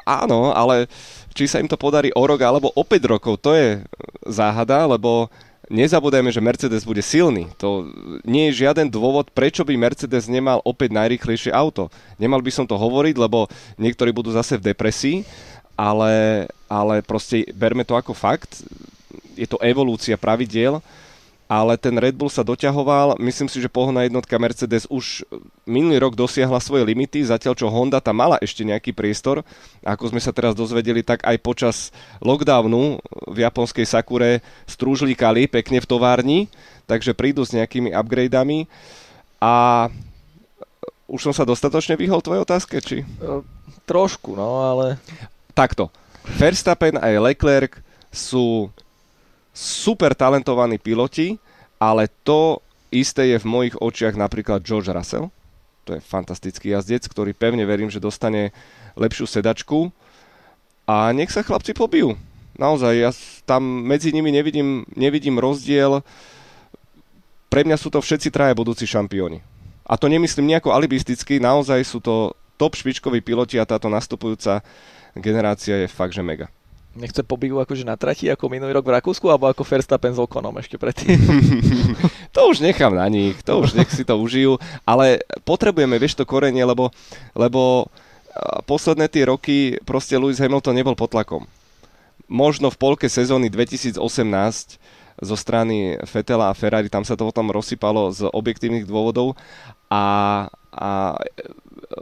[0.04, 0.86] áno, ale
[1.34, 3.80] či sa im to podarí o rok alebo o 5 rokov, to je
[4.26, 5.30] záhada, lebo
[5.70, 7.46] nezabudajme, že Mercedes bude silný.
[7.62, 7.86] To
[8.26, 11.88] nie je žiaden dôvod, prečo by Mercedes nemal opäť najrýchlejšie auto.
[12.18, 13.46] Nemal by som to hovoriť, lebo
[13.78, 15.16] niektorí budú zase v depresii,
[15.78, 18.66] ale, ale proste berme to ako fakt.
[19.38, 20.82] Je to evolúcia pravidiel,
[21.50, 23.18] ale ten Red Bull sa doťahoval.
[23.18, 25.26] Myslím si, že pohonná jednotka Mercedes už
[25.66, 29.42] minulý rok dosiahla svoje limity, zatiaľ čo Honda tam mala ešte nejaký priestor.
[29.82, 31.90] Ako sme sa teraz dozvedeli, tak aj počas
[32.22, 33.02] lockdownu
[33.34, 36.38] v japonskej Sakure strúžlíkali pekne v továrni,
[36.86, 38.70] takže prídu s nejakými upgradeami.
[39.42, 39.90] A
[41.10, 43.02] už som sa dostatočne vyhol tvojej otázke, či?
[43.90, 45.02] Trošku, no ale
[45.60, 45.90] Takto.
[46.38, 47.72] Verstappen aj Leclerc
[48.14, 48.70] sú
[49.60, 51.36] super talentovaní piloti,
[51.76, 55.28] ale to isté je v mojich očiach napríklad George Russell.
[55.84, 58.56] To je fantastický jazdec, ktorý pevne verím, že dostane
[58.96, 59.92] lepšiu sedačku.
[60.88, 62.16] A nech sa chlapci pobijú.
[62.58, 63.10] Naozaj, ja
[63.48, 66.02] tam medzi nimi nevidím, nevidím rozdiel.
[67.48, 69.40] Pre mňa sú to všetci traja budúci šampióni.
[69.86, 74.62] A to nemyslím nejako alibisticky, naozaj sú to top špičkoví piloti a táto nastupujúca
[75.16, 76.52] generácia je fakt, že mega.
[76.98, 80.54] Nechce pobijú akože na trati ako minulý rok v Rakúsku, alebo ako Verstappen s Okonom
[80.58, 81.16] ešte predtým.
[82.30, 84.54] To už nechám na nich, to už nech si to užijú,
[84.86, 86.94] ale potrebujeme, vieš, to korenie, lebo,
[87.34, 87.90] lebo
[88.70, 91.42] posledné tie roky proste Lewis Hamilton nebol pod tlakom.
[92.30, 93.98] Možno v polke sezóny 2018
[95.20, 99.34] zo strany Fetela a Ferrari, tam sa to potom rozsypalo z objektívnych dôvodov
[99.90, 100.46] a,
[100.80, 101.12] a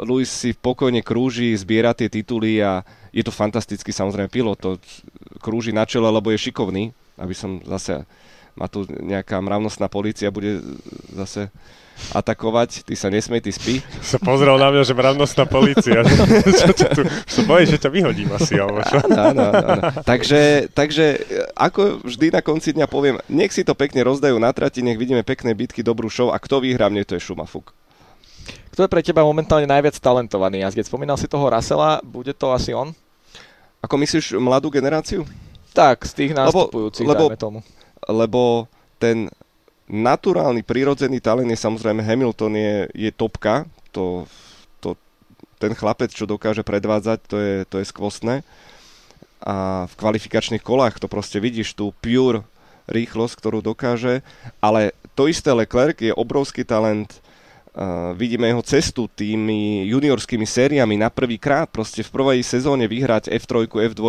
[0.06, 4.70] Lewis si pokojne krúži, zbiera tie tituly a je to fantastický samozrejme pilot, to
[5.42, 8.06] krúži na čele, lebo je šikovný, aby som zase
[8.58, 10.58] ma tu nejaká mravnostná policia bude
[11.14, 11.46] zase
[12.14, 13.82] atakovať, ty sa nesmej, ty spí.
[14.06, 16.06] Sa pozrel na mňa, že mravnostná policia.
[16.62, 19.02] čo ťa tu, sa bojíš, že ťa vyhodím asi, alebo čo?
[19.02, 19.82] Áno, áno, áno.
[20.06, 21.18] Takže, takže e,
[21.58, 25.26] ako vždy na konci dňa poviem, nech si to pekne rozdajú na trati, nech vidíme
[25.26, 27.74] pekné bitky, dobrú show a kto vyhrá, mne to je šumafuk.
[28.78, 30.86] Kto je pre teba momentálne najviac talentovaný jazdec?
[30.86, 32.94] Spomínal si toho Russella, bude to asi on?
[33.82, 35.26] Ako myslíš mladú generáciu?
[35.74, 37.58] Tak, z tých Lebo- nastupujúcich, lebo- dajme tomu.
[38.06, 38.70] Lebo
[39.02, 39.34] ten
[39.90, 44.30] naturálny, prirodzený talent je samozrejme Hamilton je, je topka, to,
[44.78, 44.94] to,
[45.58, 48.46] ten chlapec, čo dokáže predvádzať, to je, to je skvostné.
[49.42, 52.46] A v kvalifikačných kolách to proste vidíš, tú pure
[52.86, 54.22] rýchlosť, ktorú dokáže,
[54.62, 57.18] ale to isté Leclerc je obrovský talent,
[58.18, 61.70] vidíme jeho cestu tými juniorskými sériami na prvý krát.
[61.70, 64.02] Proste v prvej sezóne vyhrať F3, F2,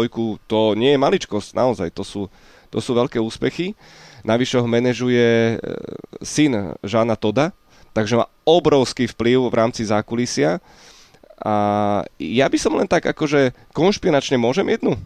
[0.50, 2.22] to nie je maličkosť, naozaj, to sú,
[2.74, 3.78] to sú veľké úspechy.
[4.26, 5.60] Navyše ho manažuje uh,
[6.20, 7.54] syn Žána Toda,
[7.94, 10.58] takže má obrovský vplyv v rámci zákulisia.
[11.40, 11.54] A
[12.20, 15.00] ja by som len tak akože konšpiračne môžem jednu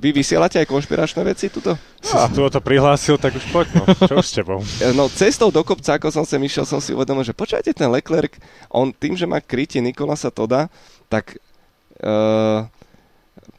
[0.00, 1.76] vy vysielate aj konšpiračné veci tuto?
[2.00, 3.84] Si sa tu prihlásil, tak už poď, no.
[3.84, 4.64] Čo s tebou?
[4.96, 8.40] No cestou do kopca, ako som sem išiel, som si uvedomil, že počujete, ten Leclerc,
[8.72, 10.72] on tým, že má krytie Nikolasa Toda,
[11.12, 11.36] tak
[12.00, 12.64] uh,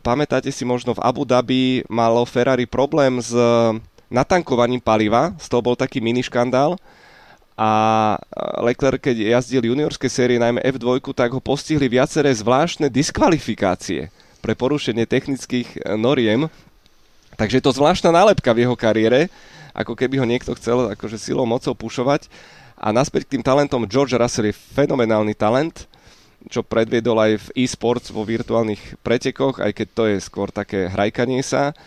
[0.02, 3.32] pamätáte si možno v Abu Dhabi malo Ferrari problém s
[4.10, 6.76] natankovaním paliva, z toho bol taký mini škandál
[7.56, 7.72] a
[8.66, 14.10] Leclerc, keď jazdil juniorské série, najmä F2, tak ho postihli viaceré zvláštne diskvalifikácie
[14.42, 16.50] pre porušenie technických e, noriem.
[17.38, 19.30] Takže je to zvláštna nálepka v jeho kariére,
[19.72, 22.28] ako keby ho niekto chcel akože silou mocou pušovať.
[22.82, 25.86] A naspäť k tým talentom, George Russell je fenomenálny talent,
[26.50, 31.46] čo predviedol aj v e-sports vo virtuálnych pretekoch, aj keď to je skôr také hrajkanie
[31.46, 31.78] sa.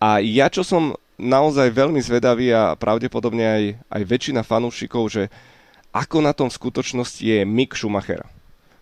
[0.00, 5.22] A ja, čo som naozaj veľmi zvedavý a pravdepodobne aj, aj väčšina fanúšikov, že
[5.92, 8.24] ako na tom v skutočnosti je Mick Schumacher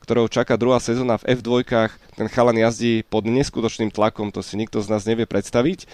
[0.06, 1.66] ktorého čaká druhá sezóna v F2.
[2.14, 5.90] Ten chalan jazdí pod neskutočným tlakom, to si nikto z nás nevie predstaviť.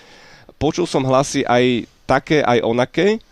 [0.60, 3.24] Počul som hlasy aj také, aj onaké,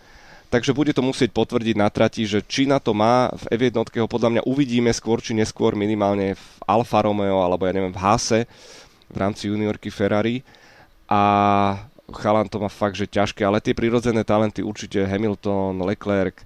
[0.49, 4.09] takže bude to musieť potvrdiť na trati, že či na to má v F1 ho
[4.09, 8.49] podľa mňa uvidíme skôr či neskôr minimálne v Alfa Romeo alebo ja neviem v Hase
[9.05, 10.41] v rámci juniorky Ferrari
[11.05, 11.21] a
[12.09, 16.43] chalan to má fakt, že ťažké, ale tie prirodzené talenty určite Hamilton, Leclerc,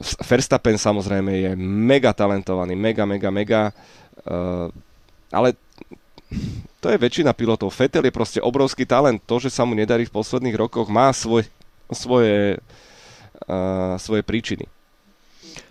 [0.00, 3.62] Verstappen samozrejme je mega talentovaný, mega, mega, mega,
[4.28, 4.68] uh,
[5.32, 5.56] ale
[6.84, 7.72] to je väčšina pilotov.
[7.72, 9.22] Vettel je proste obrovský talent.
[9.24, 11.48] To, že sa mu nedarí v posledných rokoch, má svoj,
[11.88, 12.60] svoje,
[13.48, 14.68] uh, svoje príčiny.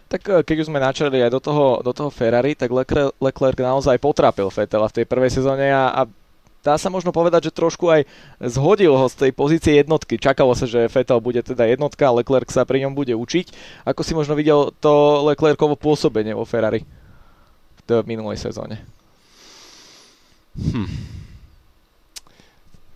[0.05, 3.57] Tak eh, keď už sme načali aj do toho, do toho Ferrari, tak Leclerc, Leclerc
[3.57, 6.01] naozaj potrápil Vettela v tej prvej sezóne a, a
[6.65, 8.10] dá sa možno povedať, že trošku aj
[8.41, 10.17] zhodil ho z tej pozície jednotky.
[10.17, 13.54] Čakalo sa, že Vettel bude teda jednotka Leclerc sa pri ňom bude učiť.
[13.86, 16.82] Ako si možno videl to Leclercovo pôsobenie vo Ferrari
[17.86, 18.82] v minulej sezóne?
[20.58, 20.89] Hm.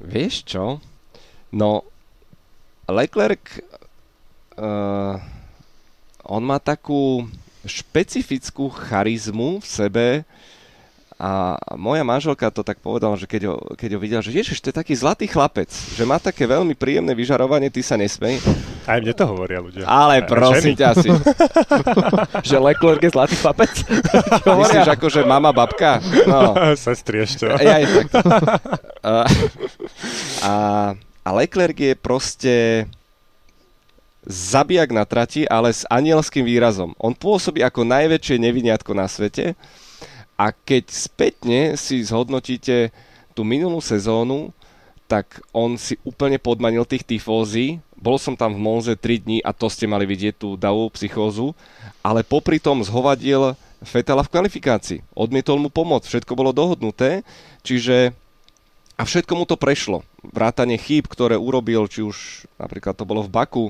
[0.01, 0.81] Vieš čo?
[1.53, 1.85] No,
[2.89, 3.61] Leclerc
[4.57, 5.21] uh,
[6.25, 7.29] on má takú
[7.67, 10.07] špecifickú charizmu v sebe,
[11.19, 14.71] a moja manželka to tak povedala, že keď ho, keď ho videla, že ježiš, to
[14.71, 18.39] je taký zlatý chlapec, že má také veľmi príjemné vyžarovanie, ty sa nesmej.
[18.87, 19.83] Aj mne to hovoria ľudia.
[19.83, 21.11] Ale Aj prosím ťa si.
[22.49, 23.67] že Leclerc je zlatý chlapec?
[24.63, 25.99] Myslíš ako, že mama, babka?
[26.23, 26.55] No.
[26.79, 27.51] Sestri ešte.
[27.51, 28.07] Ja, je tak.
[30.39, 30.55] a,
[30.95, 32.53] a Leclerc je proste
[34.23, 36.95] zabijak na trati, ale s anielským výrazom.
[36.95, 39.59] On pôsobí ako najväčšie neviniatko na svete
[40.39, 42.95] a keď spätne si zhodnotíte
[43.35, 44.55] tú minulú sezónu,
[45.03, 47.83] tak on si úplne podmanil tých tifózy.
[47.99, 51.51] Bol som tam v Monze 3 dní a to ste mali vidieť tú davú psychózu,
[51.99, 55.03] ale popri tom zhovadil Fetela v kvalifikácii.
[55.11, 57.27] Odmietol mu pomoc, všetko bolo dohodnuté,
[57.65, 58.15] čiže
[58.99, 60.03] a všetko mu to prešlo.
[60.23, 63.65] Vrátanie chýb, ktoré urobil, či už napríklad to bolo v Baku,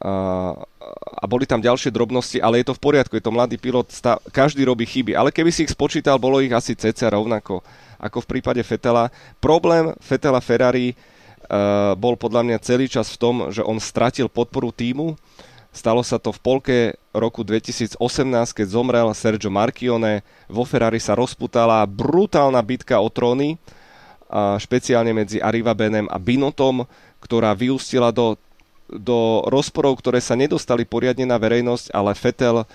[0.00, 3.90] a boli tam ďalšie drobnosti, ale je to v poriadku, je to mladý pilot,
[4.32, 7.60] každý robí chyby, ale keby si ich spočítal, bolo ich asi cca rovnako
[8.00, 9.12] ako v prípade Fetela.
[9.38, 14.72] Problém Fetela Ferrari uh, bol podľa mňa celý čas v tom, že on stratil podporu
[14.72, 15.14] týmu.
[15.70, 16.76] Stalo sa to v polke
[17.14, 17.94] roku 2018,
[18.50, 20.26] keď zomrel Sergio Marchione.
[20.50, 26.88] Vo Ferrari sa rozputala brutálna bitka o tróny, uh, špeciálne medzi Arriva Benem a Binotom,
[27.20, 28.34] ktorá vyústila do
[28.96, 32.66] do rozporov, ktoré sa nedostali poriadne na verejnosť, ale Fetel uh,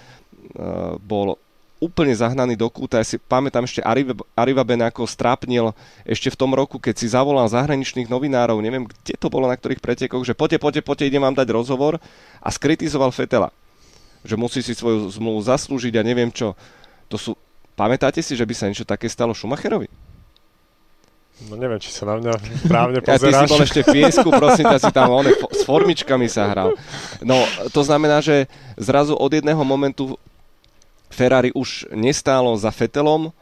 [1.04, 1.36] bol
[1.76, 3.04] úplne zahnaný do kúta.
[3.04, 3.84] Ja si pamätám ešte
[4.34, 5.76] Arriva Ben ako strápnil
[6.08, 9.84] ešte v tom roku, keď si zavolal zahraničných novinárov, neviem, kde to bolo, na ktorých
[9.84, 12.00] pretekoch, že poďte, poďte, poďte, idem vám dať rozhovor
[12.40, 13.52] a skritizoval Fetela.
[14.26, 16.56] Že musí si svoju zmluvu zaslúžiť a neviem čo.
[17.12, 17.32] To sú...
[17.76, 19.92] Pamätáte si, že by sa niečo také stalo Schumacherovi?
[21.52, 22.32] No neviem, či sa na mňa
[22.66, 23.20] správne pozeráš.
[23.20, 26.48] Ja, ty si bol ešte v piesku, prosím ťa, si tam on, s formičkami sa
[26.48, 26.80] hral.
[27.20, 27.44] No,
[27.76, 28.48] to znamená, že
[28.80, 30.16] zrazu od jedného momentu
[31.12, 33.36] Ferrari už nestálo za Fetelom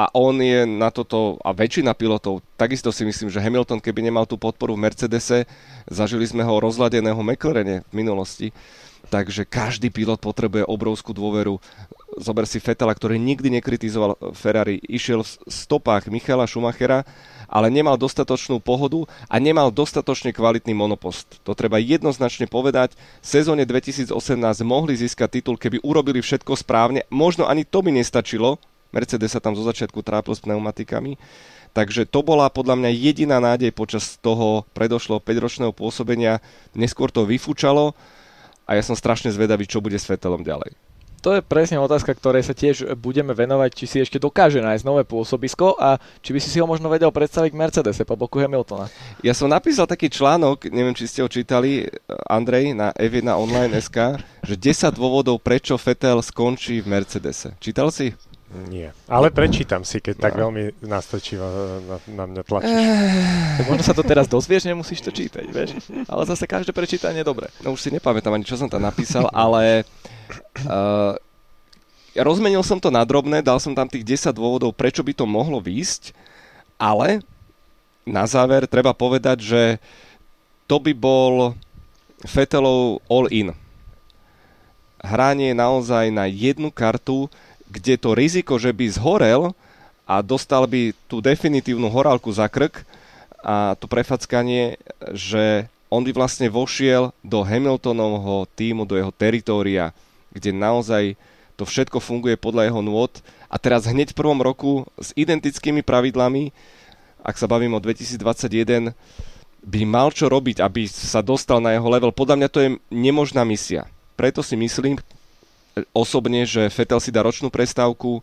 [0.00, 4.24] a on je na toto, a väčšina pilotov, takisto si myslím, že Hamilton, keby nemal
[4.24, 5.44] tú podporu v Mercedese,
[5.84, 8.48] zažili sme ho rozladeného McLarene v minulosti,
[9.12, 11.60] takže každý pilot potrebuje obrovskú dôveru
[12.18, 17.06] zober si Fetela, ktorý nikdy nekritizoval Ferrari, išiel v stopách Michala Schumachera,
[17.50, 21.42] ale nemal dostatočnú pohodu a nemal dostatočne kvalitný monopost.
[21.42, 22.94] To treba jednoznačne povedať.
[23.22, 24.14] V sezóne 2018
[24.62, 27.06] mohli získať titul, keby urobili všetko správne.
[27.10, 28.62] Možno ani to by nestačilo.
[28.90, 31.14] Mercedes sa tam zo začiatku trápil s pneumatikami.
[31.70, 36.42] Takže to bola podľa mňa jediná nádej počas toho predošlého 5-ročného pôsobenia.
[36.74, 37.94] Neskôr to vyfúčalo
[38.66, 40.89] a ja som strašne zvedavý, čo bude s Fetelom ďalej.
[41.20, 45.04] To je presne otázka, ktorej sa tiež budeme venovať, či si ešte dokáže nájsť nové
[45.04, 48.88] pôsobisko a či by si si ho možno vedel predstaviť v Mercedese po boku Hamiltona.
[49.20, 51.84] Ja som napísal taký článok, neviem, či ste ho čítali,
[52.24, 57.52] Andrej, na F1 Online SK, že 10 dôvodov, prečo Fetel skončí v Mercedese.
[57.60, 58.16] Čítal si?
[58.50, 58.90] Nie.
[59.06, 60.22] Ale prečítam si, keď no.
[60.26, 61.46] tak veľmi nastačivo
[61.86, 62.82] na, na mňa tlačíš.
[63.62, 65.78] Tak možno sa to teraz dozvieš, nemusíš to čítať, vieš.
[66.10, 67.46] Ale zase každé prečítanie je dobré.
[67.62, 69.86] No už si nepamätám ani, čo som tam napísal, ale
[70.66, 71.14] uh,
[72.18, 75.62] rozmenil som to na drobné, dal som tam tých 10 dôvodov, prečo by to mohlo
[75.62, 76.10] výjsť,
[76.74, 77.22] ale
[78.02, 79.62] na záver treba povedať, že
[80.66, 81.54] to by bol
[82.26, 83.54] Fetelov all-in.
[85.00, 87.32] Hranie naozaj na jednu kartu,
[87.70, 89.54] kde to riziko, že by zhorel
[90.04, 92.82] a dostal by tú definitívnu horálku za krk
[93.40, 94.76] a to prefackanie,
[95.14, 99.94] že on by vlastne vošiel do Hamiltonovho týmu, do jeho teritória,
[100.34, 101.14] kde naozaj
[101.54, 106.54] to všetko funguje podľa jeho nôd a teraz hneď v prvom roku s identickými pravidlami,
[107.20, 108.94] ak sa bavím o 2021,
[109.60, 112.16] by mal čo robiť, aby sa dostal na jeho level.
[112.16, 113.84] Podľa mňa to je nemožná misia.
[114.16, 114.96] Preto si myslím,
[115.94, 118.22] osobne, že Fetel si dá ročnú prestávku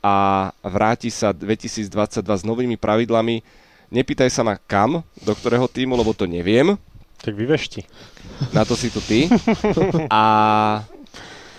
[0.00, 3.42] a vráti sa 2022 s novými pravidlami.
[3.90, 6.74] Nepýtaj sa ma kam, do ktorého týmu, lebo to neviem.
[7.22, 7.86] Tak vyvešti.
[8.52, 9.30] Na to si tu ty.
[10.12, 10.24] A,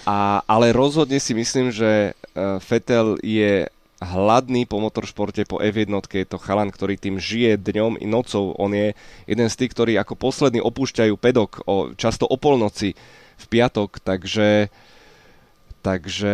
[0.08, 2.16] a, ale rozhodne si myslím, že
[2.64, 8.06] Fetel je hladný po motoršporte, po F1, je to chalan, ktorý tým žije dňom i
[8.06, 8.54] nocou.
[8.62, 8.94] On je
[9.26, 12.94] jeden z tých, ktorí ako poslední opúšťajú pedok, o, často o polnoci
[13.42, 14.97] v piatok, takže uh,
[15.86, 16.34] Takže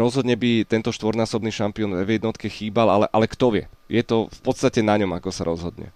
[0.00, 3.64] rozhodne by tento štvornásobný šampión v jednotke chýbal, ale, ale kto vie.
[3.86, 5.92] Je to v podstate na ňom, ako sa rozhodne.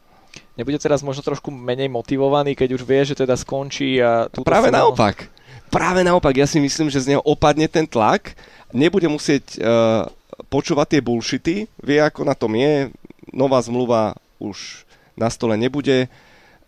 [0.53, 4.29] Nebude teraz možno trošku menej motivovaný, keď už vie, že teda skončí a...
[4.45, 4.93] Práve sezónu...
[4.93, 5.33] naopak.
[5.73, 6.37] Práve naopak.
[6.37, 8.37] Ja si myslím, že z neho opadne ten tlak.
[8.69, 10.05] Nebude musieť uh,
[10.53, 11.57] počúvať tie bullshity.
[11.81, 12.93] Vie, ako na tom je.
[13.33, 14.85] Nová zmluva už
[15.17, 16.13] na stole nebude.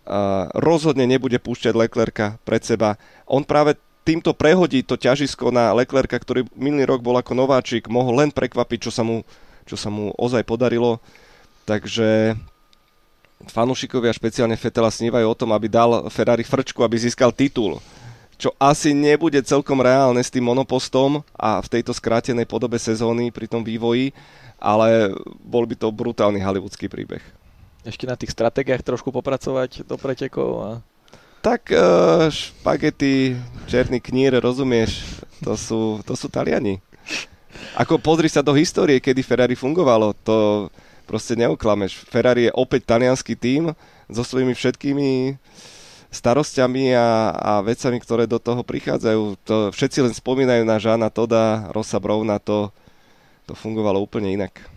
[0.05, 2.97] Uh, rozhodne nebude púšťať Leclerca pred seba.
[3.29, 8.21] On práve týmto prehodí to ťažisko na Leclerca, ktorý minulý rok bol ako nováčik, mohol
[8.21, 9.25] len prekvapiť, čo sa mu,
[9.65, 11.01] čo sa mu ozaj podarilo.
[11.65, 12.37] Takže
[13.49, 17.81] fanúšikovia špeciálne Fetela snívajú o tom, aby dal Ferrari frčku, aby získal titul.
[18.37, 23.47] Čo asi nebude celkom reálne s tým monopostom a v tejto skrátenej podobe sezóny pri
[23.49, 24.13] tom vývoji,
[24.59, 27.23] ale bol by to brutálny hollywoodský príbeh.
[27.87, 30.69] Ešte na tých stratégiách trošku popracovať do pretekov a
[31.45, 33.37] tak uh, špagety,
[33.69, 36.81] černý knír, rozumieš, to sú, to sú Taliani.
[37.77, 40.67] Ako pozri sa do histórie, kedy Ferrari fungovalo, to
[41.05, 42.01] proste neoklameš.
[42.09, 43.77] Ferrari je opäť talianský tím
[44.09, 45.37] so svojimi všetkými
[46.09, 49.21] starosťami a, a vecami, ktoré do toho prichádzajú.
[49.45, 52.73] To všetci len spomínajú na Žána Toda, Rosa Brouna, to,
[53.45, 54.74] to fungovalo úplne inak.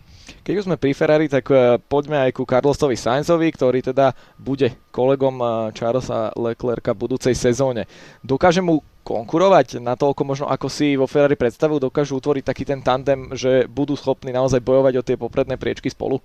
[0.49, 4.73] Keď už sme pri Ferrari, tak uh, poďme aj ku Carlosovi Sainzovi, ktorý teda bude
[4.89, 7.85] kolegom uh, Charlesa Leclerca v budúcej sezóne.
[8.25, 12.81] Dokáže mu konkurovať na toľko možno ako si vo Ferrari predstavujú, dokážu utvoriť taký ten
[12.81, 16.17] tandem, že budú schopní naozaj bojovať o tie popredné priečky spolu?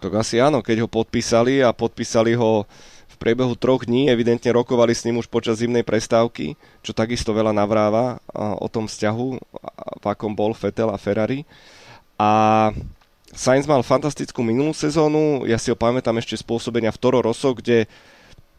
[0.00, 2.64] Tak asi áno, keď ho podpísali a podpísali ho
[3.12, 7.52] v priebehu troch dní, evidentne rokovali s ním už počas zimnej prestávky, čo takisto veľa
[7.52, 9.28] navráva o tom vzťahu,
[10.00, 11.44] v akom bol Vettel a Ferrari.
[12.16, 12.72] A
[13.30, 17.54] Sainz mal fantastickú minulú sezónu, ja si ho pamätám ešte z pôsobenia v Toro Rosso,
[17.54, 17.86] kde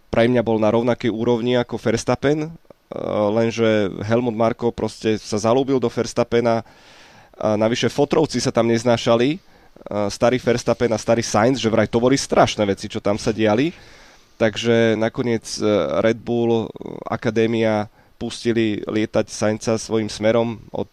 [0.08, 2.52] pre mňa bol na rovnakej úrovni ako Verstappen, eh,
[3.32, 6.64] lenže Helmut Marko proste sa zalúbil do Verstappena,
[7.42, 9.40] navyše fotrovci sa tam neznášali, eh,
[10.10, 13.74] starý Verstappen a starý Sainz, že vraj to boli strašné veci, čo tam sa diali.
[14.38, 15.66] Takže nakoniec eh,
[16.02, 16.70] Red Bull
[17.06, 20.90] Akadémia pustili lietať Sainza svojim smerom od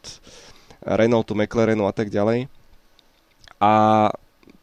[0.81, 2.58] Renaultu, McLarenu a tak ďalej.
[3.59, 4.09] A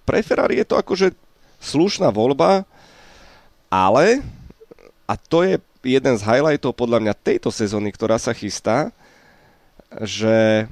[0.08, 1.12] pre Ferrari je to akože
[1.60, 2.64] slušná voľba,
[3.68, 4.24] ale,
[5.10, 8.90] a to je jeden z highlightov podľa mňa tejto sezóny, ktorá sa chystá,
[10.02, 10.66] že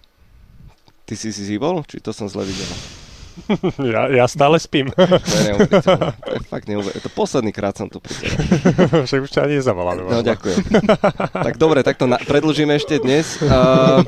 [1.06, 3.03] ty si si zývol, či to som zle videl?
[3.94, 4.90] ja, ja stále spím.
[4.94, 6.10] To je neuveriteľné.
[6.16, 7.06] To je fakt neuveriteľné.
[7.06, 8.36] To posledný krát som tu pri tebe.
[9.08, 10.06] Však už ťa nezavolám.
[10.06, 10.58] No, ďakujem.
[11.48, 13.42] tak dobre, tak to na- predlžíme ešte dnes.
[13.42, 14.06] Uh,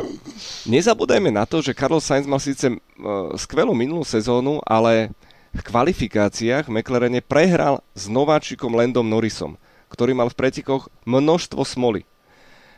[0.70, 2.78] nezabúdajme na to, že Carlos Sainz mal síce uh,
[3.36, 5.12] skvelú minulú sezónu, ale
[5.56, 9.56] v kvalifikáciách McLarene prehral s nováčikom Landom Norrisom,
[9.88, 12.04] ktorý mal v pretikoch množstvo smoly.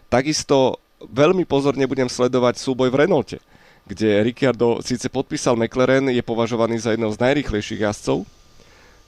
[0.07, 3.37] Takisto veľmi pozorne budem sledovať súboj v Renaulte,
[3.87, 8.27] kde Ricciardo síce podpísal McLaren, je považovaný za jedného z najrychlejších jazdcov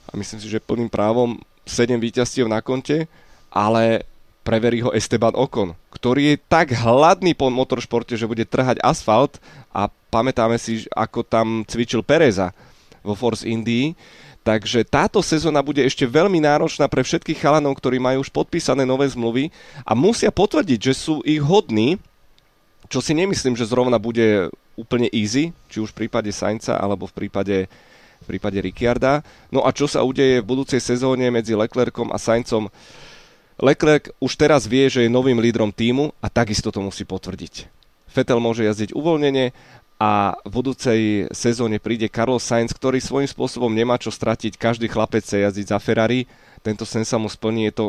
[0.08, 1.36] a myslím si, že plným právom
[1.68, 3.04] 7 víťazstiev na konte,
[3.52, 4.08] ale
[4.40, 9.36] preverí ho Esteban Ocon, ktorý je tak hladný po motoršporte, že bude trhať asfalt
[9.70, 12.56] a pamätáme si, ako tam cvičil Pereza
[13.04, 13.92] vo Force Indy.
[14.40, 19.04] Takže táto sezóna bude ešte veľmi náročná pre všetkých chalanov, ktorí majú už podpísané nové
[19.12, 19.52] zmluvy
[19.84, 22.00] a musia potvrdiť, že sú ich hodní,
[22.88, 24.48] čo si nemyslím, že zrovna bude
[24.80, 27.68] úplne easy, či už v prípade Sainca alebo v prípade,
[28.24, 29.20] v prípade Ricciarda.
[29.52, 32.72] No a čo sa udeje v budúcej sezóne medzi Leclercom a Saincom?
[33.60, 37.68] Leclerc už teraz vie, že je novým lídrom týmu a takisto to musí potvrdiť.
[38.08, 39.52] Vettel môže jazdiť uvoľnenie
[40.00, 44.56] a v budúcej sezóne príde Carlos Sainz, ktorý svojím spôsobom nemá čo stratiť.
[44.56, 46.24] Každý chlapec sa jazdiť za Ferrari,
[46.64, 47.86] tento sen sa mu splní, je to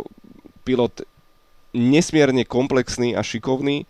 [0.68, 1.08] pilot
[1.72, 3.88] nesmierne komplexný a šikovný,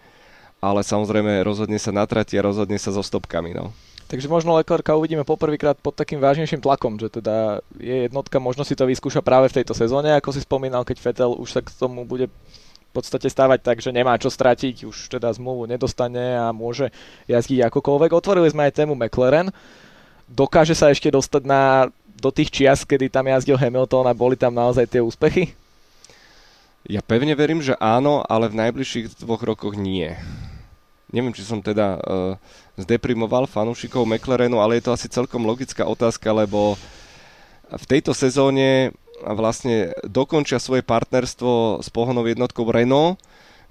[0.62, 3.58] ale samozrejme rozhodne sa na trati a rozhodne sa so stopkami.
[3.58, 3.74] No.
[4.06, 8.78] Takže možno Leclerca uvidíme poprvýkrát pod takým vážnejším tlakom, že teda je jednotka, možno si
[8.78, 12.04] to vyskúša práve v tejto sezóne, ako si spomínal, keď Vettel už sa k tomu
[12.06, 16.92] bude v podstate stávať tak, že nemá čo stratiť, už teda zmluvu nedostane a môže
[17.32, 18.12] jazdiť akokoľvek.
[18.12, 19.48] Otvorili sme aj tému McLaren.
[20.28, 21.88] Dokáže sa ešte dostať na,
[22.20, 25.56] do tých čias, kedy tam jazdil Hamilton a boli tam naozaj tie úspechy?
[26.84, 30.20] Ja pevne verím, že áno, ale v najbližších dvoch rokoch nie.
[31.12, 32.36] Neviem, či som teda uh,
[32.80, 36.80] zdeprimoval fanúšikov McLarenu, ale je to asi celkom logická otázka, lebo
[37.72, 43.22] v tejto sezóne vlastne dokončia svoje partnerstvo s pohonou jednotkou Renault,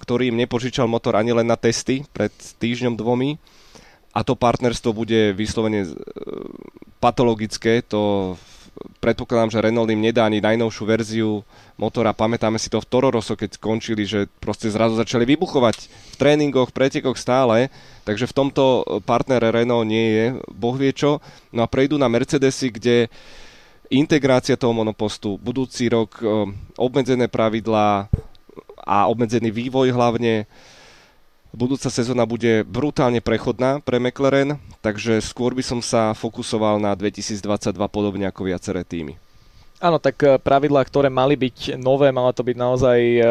[0.01, 3.37] ktorý im nepožičal motor ani len na testy pred týždňom dvomi.
[4.11, 5.91] A to partnerstvo bude vyslovene e,
[6.99, 8.35] patologické, to
[9.01, 11.31] predpokladám, že Renault im nedá ani najnovšiu verziu
[11.81, 12.17] motora.
[12.17, 16.73] Pamätáme si to v Toro Rosso, keď skončili, že proste zrazu začali vybuchovať v tréningoch,
[16.75, 17.73] pretekoch stále.
[18.05, 18.65] Takže v tomto
[19.05, 21.23] partnere Renault nie je boh vie čo.
[21.51, 22.97] No a prejdú na Mercedesy, kde
[23.91, 26.29] integrácia toho monopostu, budúci rok eh,
[26.79, 28.07] obmedzené pravidlá
[28.87, 30.47] a obmedzený vývoj hlavne.
[31.51, 37.75] Budúca sezóna bude brutálne prechodná pre McLaren, takže skôr by som sa fokusoval na 2022
[37.91, 39.19] podobne ako viaceré týmy.
[39.83, 43.25] Áno, tak eh, pravidlá, ktoré mali byť nové, mala to byť naozaj eh,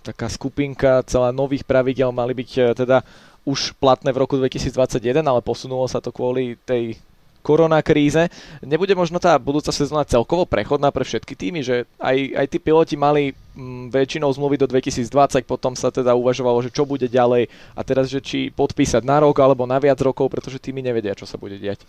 [0.00, 3.04] taká skupinka celá nových pravidel, mali byť teda
[3.44, 6.96] už platné v roku 2021, ale posunulo sa to kvôli tej
[7.40, 8.28] korona kríze.
[8.62, 12.94] Nebude možno tá budúca sezóna celkovo prechodná pre všetky týmy, že aj, aj tí piloti
[12.94, 15.10] mali m, mm, väčšinou zmluvy do 2020,
[15.48, 19.36] potom sa teda uvažovalo, že čo bude ďalej a teraz, že či podpísať na rok
[19.40, 21.82] alebo na viac rokov, pretože týmy nevedia, čo sa bude diať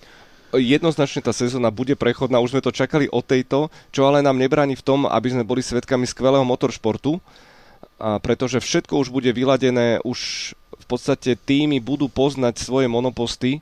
[0.58, 4.76] jednoznačne tá sezóna bude prechodná, už sme to čakali od tejto, čo ale nám nebráni
[4.76, 7.24] v tom, aby sme boli svetkami skvelého motoršportu,
[8.02, 13.62] a pretože všetko už bude vyladené, už v podstate týmy budú poznať svoje monoposty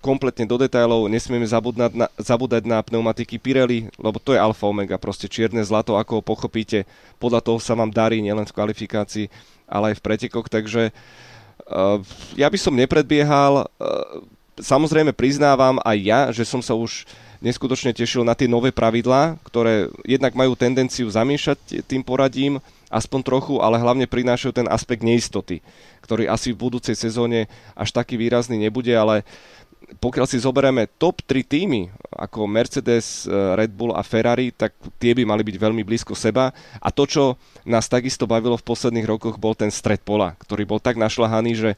[0.00, 5.00] kompletne do detailov, nesmieme zabudnať na, zabúdať na pneumatiky Pirelli, lebo to je alfa omega,
[5.00, 6.84] proste čierne zlato, ako ho pochopíte,
[7.16, 9.26] podľa toho sa vám darí nielen v kvalifikácii,
[9.66, 11.98] ale aj v pretekoch, takže uh,
[12.38, 13.66] ja by som nepredbiehal, uh,
[14.60, 17.04] samozrejme priznávam aj ja, že som sa už
[17.44, 23.54] neskutočne tešil na tie nové pravidlá, ktoré jednak majú tendenciu zamiešať tým poradím, aspoň trochu,
[23.58, 25.60] ale hlavne prinášajú ten aspekt neistoty,
[26.06, 29.26] ktorý asi v budúcej sezóne až taký výrazný nebude, ale
[29.96, 35.14] pokiaľ si zoberieme top 3 týmy, ako Mercedes, eh, Red Bull a Ferrari, tak tie
[35.14, 36.50] by mali byť veľmi blízko seba.
[36.82, 37.24] A to, čo
[37.62, 41.70] nás takisto bavilo v posledných rokoch, bol ten stred pola, ktorý bol tak našľahaný, že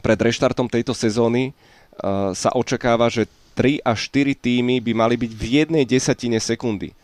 [0.00, 3.28] pred reštartom tejto sezóny uh, sa očakáva, že
[3.58, 6.96] 3 až 4 týmy by mali byť v jednej desatine sekundy.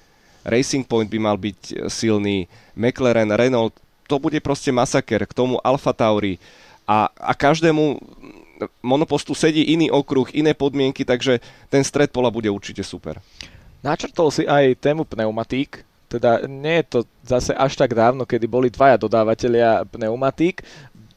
[0.46, 2.46] Racing Point by mal byť eh, silný,
[2.78, 3.74] McLaren, Renault,
[4.06, 6.38] to bude proste masaker, k tomu Alfa Tauri
[6.86, 7.98] a, a každému
[8.80, 13.20] monopostu sedí iný okruh, iné podmienky, takže ten stred pola bude určite super.
[13.84, 18.70] Načrtol si aj tému pneumatík, teda nie je to zase až tak dávno, kedy boli
[18.70, 20.62] dvaja dodávateľia pneumatík.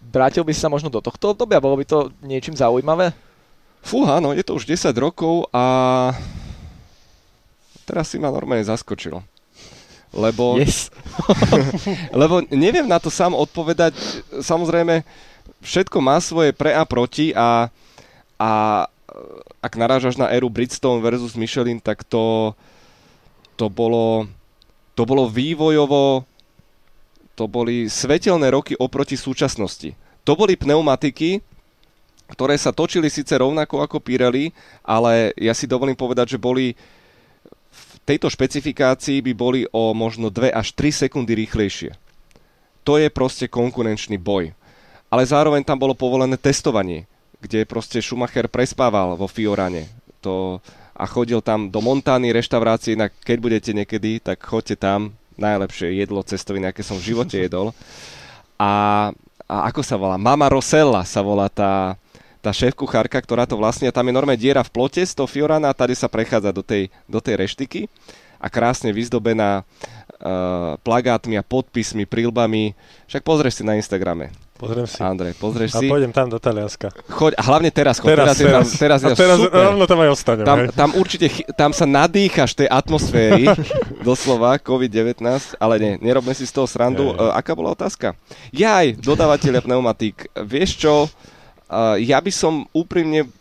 [0.10, 1.62] Vrátil by si sa možno do tohto obdobia?
[1.62, 3.14] Bolo by to niečím zaujímavé?
[3.86, 5.64] Fúha, no je to už 10 rokov a
[7.86, 9.22] teraz si ma normálne zaskočil.
[10.10, 10.90] Lebo, yes.
[12.22, 13.94] lebo neviem na to sám odpovedať.
[14.42, 15.06] Samozrejme,
[15.64, 17.72] všetko má svoje pre a proti a,
[18.39, 18.51] a
[19.60, 22.55] ak narážaš na éru Bridgestone versus Michelin, tak to,
[23.60, 24.28] to bolo
[24.95, 26.28] to bolo vývojovo
[27.39, 29.95] to boli svetelné roky oproti súčasnosti.
[30.28, 31.39] To boli pneumatiky,
[32.36, 34.51] ktoré sa točili síce rovnako ako Pirelli,
[34.84, 36.76] ale ja si dovolím povedať, že boli
[37.72, 41.95] v tejto špecifikácii by boli o možno 2 až 3 sekundy rýchlejšie.
[42.84, 44.51] To je proste konkurenčný boj.
[45.10, 47.10] Ale zároveň tam bolo povolené testovanie,
[47.41, 49.89] kde proste Schumacher prespával vo Fiorane.
[50.22, 50.62] To,
[50.93, 56.20] a chodil tam do Montány reštaurácie, inak keď budete niekedy, tak chodte tam, najlepšie jedlo
[56.22, 57.72] cestoviny, aké som v živote jedol.
[58.60, 59.10] A,
[59.47, 60.20] a ako sa volá?
[60.20, 61.95] Mama Rosella sa volá tá,
[62.43, 65.78] tá šéf-kuchárka, ktorá to vlastne, tam je normálne diera v plote z toho Fiorana a
[65.78, 67.88] tady sa prechádza do tej, do tej reštiky
[68.39, 72.76] a krásne vyzdobená uh, plagátmi a podpismi, prílbami.
[73.07, 74.32] Však pozrieš si na Instagrame.
[74.60, 74.99] Pozriem si.
[74.99, 75.88] Andrej, pozrieš a si.
[75.88, 76.91] A pôjdem tam do Talianska.
[77.07, 78.12] Choď, a hlavne teraz choď.
[78.12, 78.43] Teraz, teraz, teraz.
[78.43, 79.64] Je tam, teraz, a teraz super.
[79.72, 80.43] rovno tam aj ostanem.
[80.43, 80.68] Tam, hej.
[80.76, 83.47] tam určite, tam sa nadýchaš tej atmosféry,
[84.07, 85.24] doslova, COVID-19,
[85.55, 87.07] ale nie, nerobme si z toho srandu.
[87.07, 87.24] Je, je.
[87.24, 88.20] Uh, aká bola otázka?
[88.51, 90.28] Jaj, dodávateľia pneumatík.
[90.36, 93.32] Vieš čo, uh, ja by som úprimne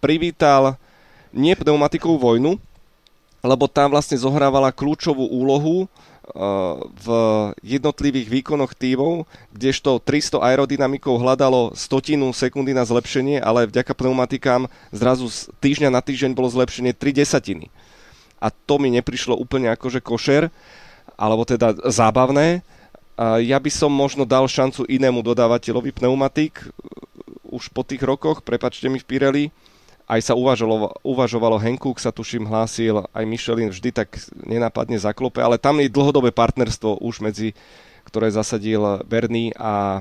[0.00, 0.80] privítal
[1.28, 2.56] nie pneumatikovú vojnu,
[3.44, 5.84] lebo tam vlastne zohrávala kľúčovú úlohu
[6.98, 7.06] v
[7.64, 15.32] jednotlivých výkonoch tímov, kdežto 300 aerodynamikov hľadalo stotinu sekundy na zlepšenie, ale vďaka pneumatikám zrazu
[15.32, 17.72] z týždňa na týždeň bolo zlepšenie 3 desatiny.
[18.38, 20.52] A to mi neprišlo úplne akože košer,
[21.18, 22.62] alebo teda zábavné.
[23.42, 26.70] Ja by som možno dal šancu inému dodávateľovi pneumatik
[27.48, 29.44] už po tých rokoch, prepačte mi v Pirelli,
[30.08, 35.60] aj sa uvažovalo, uvažovalo Hankook sa tuším hlásil, aj Michelin vždy tak nenápadne zaklope, ale
[35.60, 37.52] tam je dlhodobé partnerstvo už medzi,
[38.08, 40.00] ktoré zasadil Bernie a,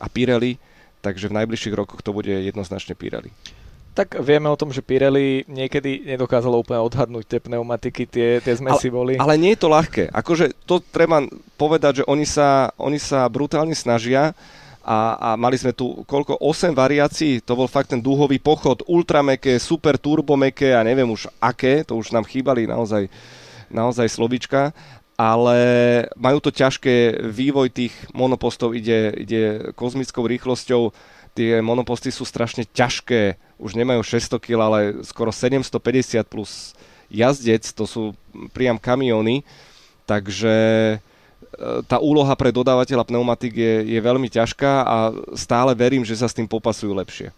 [0.00, 0.56] a Pirelli,
[1.04, 3.28] takže v najbližších rokoch to bude jednoznačne Pirelli.
[3.92, 8.88] Tak vieme o tom, že Pirelli niekedy nedokázalo úplne odhadnúť tie pneumatiky, tie, tie zmesi
[8.88, 9.12] ale, boli.
[9.20, 10.08] Ale nie je to ľahké.
[10.08, 11.28] Akože to treba
[11.60, 14.32] povedať, že oni sa, oni sa brutálne snažia
[14.82, 16.42] a, a mali sme tu koľko?
[16.42, 21.86] 8 variácií, to bol fakt ten dúhový pochod, ultrameké, super turbomeké a neviem už aké,
[21.86, 23.06] to už nám chýbali naozaj,
[23.70, 24.74] naozaj slovička,
[25.14, 25.58] ale
[26.18, 30.90] majú to ťažké, vývoj tých monopostov ide, ide kozmickou rýchlosťou,
[31.38, 36.74] tie monoposty sú strašne ťažké, už nemajú 600 kg, ale skoro 750 plus
[37.06, 38.02] jazdec, to sú
[38.50, 39.46] priam kamióny,
[40.10, 40.52] takže
[41.86, 44.96] tá úloha pre dodávateľa pneumatik je, je veľmi ťažká a
[45.36, 47.28] stále verím, že sa s tým popasujú lepšie.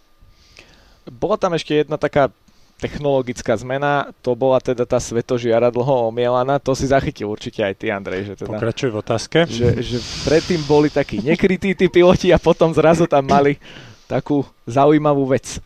[1.10, 2.30] Bola tam ešte jedna taká
[2.78, 7.86] technologická zmena, to bola teda tá svetožiara dlho omielaná, to si zachytil určite aj ty,
[7.88, 8.34] Andrej.
[8.34, 9.38] Že teda, Pokračuj v otázke.
[9.46, 13.62] Že, že predtým boli takí nekrytí tí piloti a potom zrazu tam mali
[14.10, 15.62] takú zaujímavú vec.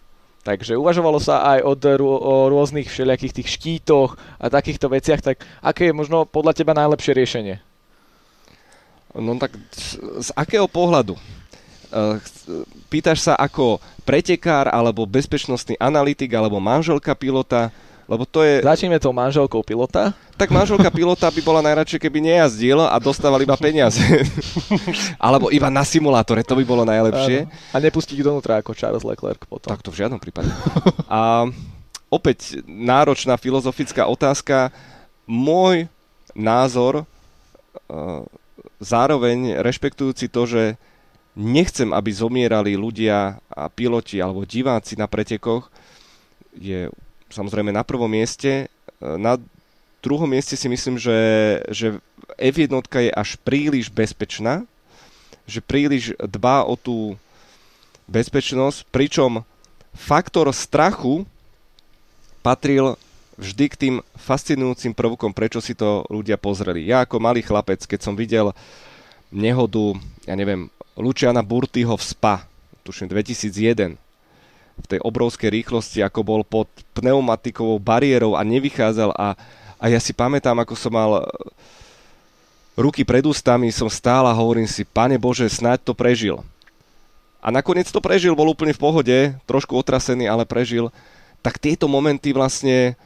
[0.46, 5.90] Takže uvažovalo sa aj od, o rôznych všelijakých tých štítoch a takýchto veciach, tak aké
[5.90, 7.67] je možno podľa teba najlepšie riešenie?
[9.16, 9.56] No tak
[10.20, 11.16] z akého pohľadu?
[12.92, 17.72] Pýtaš sa ako pretekár, alebo bezpečnostný analytik, alebo manželka pilota,
[18.08, 18.64] lebo to je...
[18.64, 20.16] Začneme tou manželkou pilota.
[20.40, 24.00] Tak manželka pilota by bola najradšej, keby nejazdil a dostával iba peniaze.
[25.20, 27.44] alebo iba na simulátore, to by bolo najlepšie.
[27.44, 27.52] Áno.
[27.72, 29.68] A nepustiť donútra ako Charles Leclerc potom.
[29.68, 30.48] Tak to v žiadnom prípade.
[31.04, 31.52] a
[32.08, 34.72] opäť náročná filozofická otázka.
[35.28, 35.84] Môj
[36.32, 37.04] názor
[38.78, 40.62] zároveň rešpektujúci to, že
[41.38, 45.70] nechcem, aby zomierali ľudia a piloti alebo diváci na pretekoch,
[46.58, 46.90] je
[47.30, 48.66] samozrejme na prvom mieste.
[48.98, 49.38] Na
[50.02, 51.18] druhom mieste si myslím, že,
[51.70, 51.86] že
[52.38, 54.66] F1 je až príliš bezpečná,
[55.46, 57.14] že príliš dbá o tú
[58.10, 59.44] bezpečnosť, pričom
[59.94, 61.28] faktor strachu
[62.42, 62.96] patril
[63.38, 66.90] vždy k tým fascinujúcim prvkom, prečo si to ľudia pozreli.
[66.90, 68.50] Ja ako malý chlapec, keď som videl
[69.30, 69.94] nehodu,
[70.26, 70.66] ja neviem,
[70.98, 72.34] Luciana Burtyho v Spa,
[72.82, 73.94] tuším 2001,
[74.78, 79.38] v tej obrovskej rýchlosti, ako bol pod pneumatikovou bariérou a nevychádzal a,
[79.78, 81.22] a ja si pamätám, ako som mal
[82.78, 86.42] ruky pred ústami, som stál a hovorím si, pane Bože, snáď to prežil.
[87.38, 90.90] A nakoniec to prežil, bol úplne v pohode, trošku otrasený, ale prežil.
[91.42, 92.98] Tak tieto momenty vlastne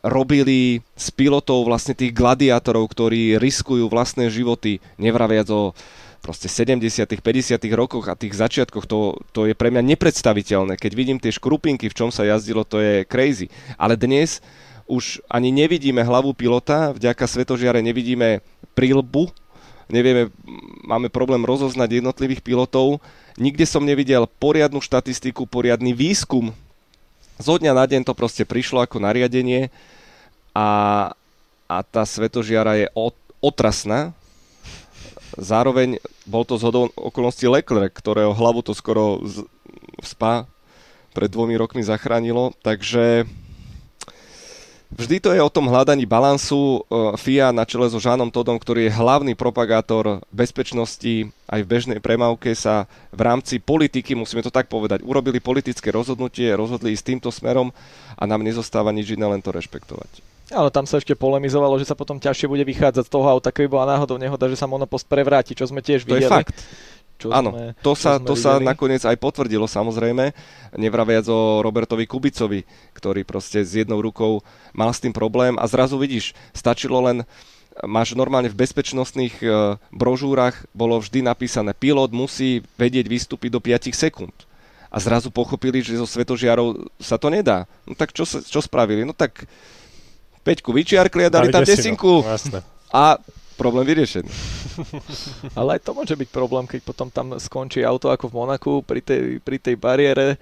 [0.00, 5.76] robili z pilotov vlastne tých gladiátorov, ktorí riskujú vlastné životy, nevraviac o
[6.24, 10.74] proste 70 50 rokoch a tých začiatkoch, to, to je pre mňa nepredstaviteľné.
[10.74, 13.46] Keď vidím tie škrupinky, v čom sa jazdilo, to je crazy.
[13.78, 14.42] Ale dnes
[14.90, 18.42] už ani nevidíme hlavu pilota, vďaka svetožiare nevidíme
[18.74, 19.30] prílbu,
[19.86, 20.34] nevieme,
[20.82, 22.98] máme problém rozoznať jednotlivých pilotov.
[23.38, 26.50] Nikde som nevidel poriadnu štatistiku, poriadny výskum
[27.36, 29.68] Zo dňa na deň to proste prišlo ako nariadenie
[30.56, 30.68] a,
[31.68, 32.86] a tá svetožiara je
[33.44, 34.16] otrasná.
[35.36, 39.44] Zároveň bol to zhodou okolností Leclerc, ktorého hlavu to skoro v
[40.00, 40.48] spa
[41.12, 43.28] pred dvomi rokmi zachránilo, takže
[44.86, 46.86] Vždy to je o tom hľadaní balansu.
[46.86, 51.98] E, FIA na čele so Žánom Todom, ktorý je hlavný propagátor bezpečnosti aj v bežnej
[51.98, 57.30] premávke sa v rámci politiky, musíme to tak povedať, urobili politické rozhodnutie, rozhodli ísť týmto
[57.34, 57.74] smerom
[58.14, 60.22] a nám nezostáva nič iné, len to rešpektovať.
[60.54, 63.66] Ale tam sa ešte polemizovalo, že sa potom ťažšie bude vychádzať z toho auta, keby
[63.66, 66.30] bola náhodou nehoda, že sa monopost prevráti, čo sme tiež to videli.
[66.30, 66.58] To je fakt.
[67.16, 70.36] Čo Áno, sme, to, sa, to sa nakoniec aj potvrdilo samozrejme,
[70.76, 72.60] nevraviac o Robertovi Kubicovi,
[72.92, 74.44] ktorý proste s jednou rukou
[74.76, 77.24] mal s tým problém a zrazu vidíš, stačilo len
[77.84, 79.46] máš normálne v bezpečnostných e,
[79.92, 84.36] brožúrach bolo vždy napísané, pilot musí vedieť vystúpiť do 5 sekúnd.
[84.88, 87.68] A zrazu pochopili, že zo svetožiarov sa to nedá.
[87.84, 89.04] No tak čo, čo spravili?
[89.04, 89.44] No tak
[90.40, 92.22] Peťku vyčiarkli a dali, dali tam desinku.
[92.22, 92.62] No,
[92.94, 93.18] a
[93.56, 94.30] problém vyriešený.
[95.58, 99.00] Ale aj to môže byť problém, keď potom tam skončí auto ako v Monaku pri
[99.00, 100.36] tej, pri tej bariére,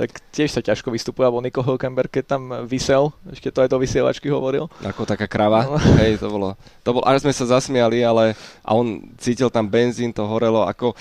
[0.00, 3.76] tak tiež sa ťažko vystupuje, alebo Nico Hülkenberg, keď tam vysel, ešte to aj do
[3.76, 4.64] vysielačky hovoril.
[4.80, 5.76] Ako taká krava, no.
[6.00, 8.32] hej, to bolo, to bolo, až sme sa zasmiali, ale
[8.64, 10.96] a on cítil tam benzín, to horelo, ako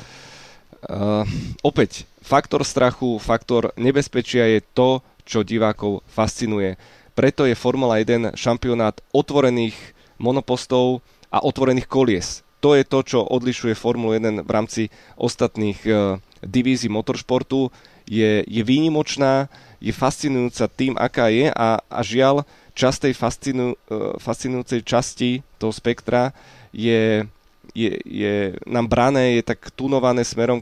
[0.83, 1.23] uh,
[1.63, 6.75] opäť, faktor strachu, faktor nebezpečia je to, čo divákov fascinuje.
[7.15, 9.75] Preto je Formula 1 šampionát otvorených
[10.19, 10.99] monopostov,
[11.29, 12.41] a otvorených kolies.
[12.59, 14.81] To je to, čo odlišuje Formulu 1 v rámci
[15.15, 17.71] ostatných uh, divízií motoršportu.
[18.09, 19.47] Je, je výnimočná,
[19.79, 22.43] je fascinujúca tým, aká je a, a žiaľ,
[22.75, 26.35] časť tej fascinu, uh, fascinujúcej časti toho spektra
[26.75, 27.23] je,
[27.71, 30.59] je, je nám brané, je tak tunované smerom,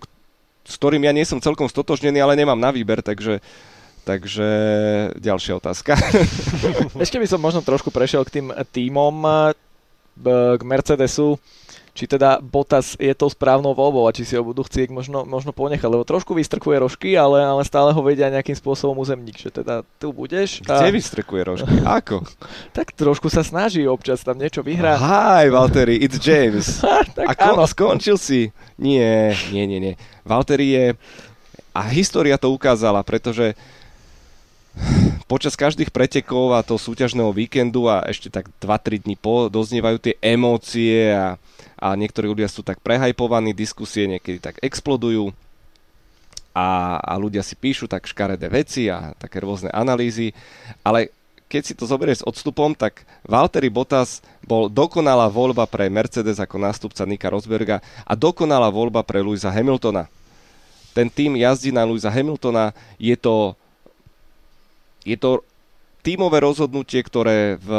[0.68, 3.41] s ktorým ja nie som celkom stotožnený, ale nemám na výber, takže
[4.07, 4.47] Takže
[5.20, 5.99] ďalšia otázka.
[7.03, 9.11] Ešte by som možno trošku prešiel k tým týmom
[10.24, 11.38] k Mercedesu,
[11.97, 15.49] či teda Bottas je tou správnou voľbou a či si ho budú chcieť možno, možno
[15.49, 19.82] ponechať, lebo trošku vystrkuje rožky, ale, ale stále ho vedia nejakým spôsobom uzemník, že teda
[19.97, 20.61] tu budeš.
[20.61, 20.93] Kde a...
[20.93, 21.74] vystrkuje rožky?
[21.97, 22.22] Ako?
[22.70, 25.01] tak trošku sa snaží občas tam niečo vyhrať.
[25.01, 26.86] Hi, Valtteri, it's James.
[27.18, 28.53] tak a ko- skončil si?
[28.78, 29.93] Nie, nie, nie, nie.
[30.22, 30.86] Valtteri je...
[31.74, 33.53] A história to ukázala, pretože
[35.28, 40.15] počas každých pretekov a toho súťažného víkendu a ešte tak 2-3 dní po doznievajú tie
[40.23, 41.36] emócie a,
[41.75, 45.36] a niektorí ľudia sú tak prehajpovaní, diskusie niekedy tak explodujú
[46.57, 50.34] a, a ľudia si píšu tak škaredé veci a také rôzne analýzy,
[50.82, 51.13] ale
[51.47, 56.59] keď si to zoberieš s odstupom, tak Valtteri Bottas bol dokonalá voľba pre Mercedes ako
[56.59, 60.11] nástupca Nika Rosberga a dokonalá voľba pre Louisa Hamiltona.
[60.91, 63.55] Ten tým jazdí na Louisa Hamiltona, je to
[65.08, 65.47] je to
[66.03, 67.70] tímové rozhodnutie, ktoré v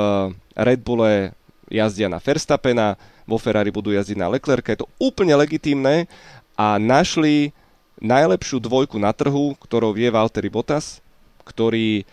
[0.57, 1.37] Red Bulle
[1.69, 2.97] jazdia na Verstappena,
[3.29, 4.73] vo Ferrari budú jazdiť na Leclerca.
[4.73, 6.09] Je to úplne legitímne
[6.57, 7.53] a našli
[8.01, 11.05] najlepšiu dvojku na trhu, ktorou vie Valtteri Bottas,
[11.45, 12.09] ktorý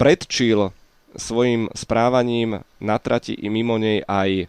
[0.00, 0.72] predčil
[1.14, 4.48] svojim správaním na trati i mimo nej aj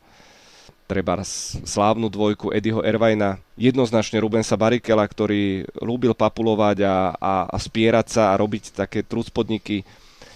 [0.86, 1.18] treba
[1.66, 8.24] slávnu dvojku Eddieho Ervajna, jednoznačne Rubensa Barikela, ktorý lúbil papulovať a, a, a spierať sa
[8.32, 9.82] a robiť také trúspodniky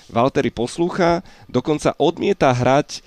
[0.10, 3.06] Valtteri poslúcha, dokonca odmieta hrať,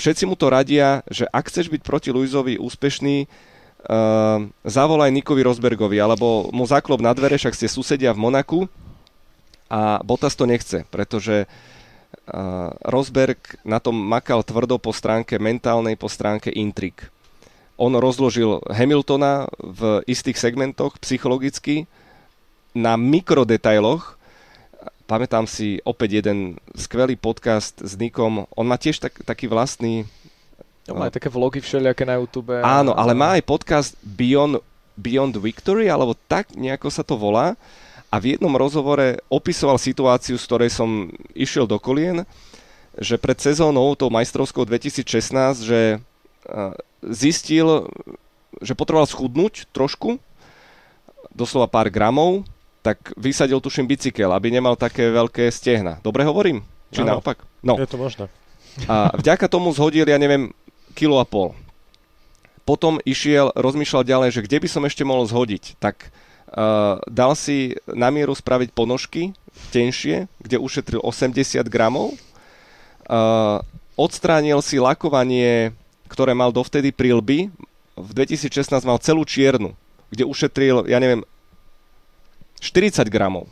[0.00, 6.00] všetci mu to radia, že ak chceš byť proti Luizovi úspešný, uh, zavolaj Nikovi Rosbergovi,
[6.00, 8.60] alebo mu zaklop na dvere, však ste susedia v Monaku
[9.68, 16.08] a Bottas to nechce, pretože uh, Rosberg na tom makal tvrdo po stránke mentálnej, po
[16.08, 17.12] stránke intrik.
[17.80, 21.88] On rozložil Hamiltona v istých segmentoch psychologicky
[22.76, 24.19] na mikrodetailoch,
[25.10, 28.46] pamätám si opäť jeden skvelý podcast s Nikom.
[28.54, 30.06] On má tiež tak, taký vlastný...
[30.86, 32.54] On má aj také vlogy všelijaké na YouTube.
[32.62, 34.62] Áno, ale má aj podcast Beyond,
[34.94, 37.58] Beyond Victory, alebo tak nejako sa to volá.
[38.10, 42.22] A v jednom rozhovore opisoval situáciu, z ktorej som išiel do kolien,
[42.94, 45.98] že pred sezónou, tou majstrovskou 2016, že
[47.06, 47.86] zistil,
[48.62, 50.18] že potreboval schudnúť trošku,
[51.30, 52.42] doslova pár gramov,
[52.90, 56.02] tak vysadil tuším bicykel, aby nemal také veľké stehna.
[56.02, 56.66] Dobre hovorím?
[56.90, 57.46] Či ano, naopak?
[57.62, 57.78] No.
[57.78, 58.26] Je to možné.
[58.90, 60.50] A vďaka tomu zhodil, ja neviem,
[60.98, 61.54] kilo a pol.
[62.66, 65.78] Potom išiel, rozmýšľal ďalej, že kde by som ešte mohol zhodiť.
[65.78, 69.38] Tak uh, dal si na mieru spraviť ponožky
[69.70, 72.18] tenšie, kde ušetril 80 gramov.
[73.06, 73.62] Uh,
[73.94, 75.70] odstránil si lakovanie,
[76.10, 77.54] ktoré mal dovtedy prilby.
[77.94, 79.78] V 2016 mal celú čiernu,
[80.10, 81.22] kde ušetril, ja neviem,
[82.60, 83.48] 40 gramov.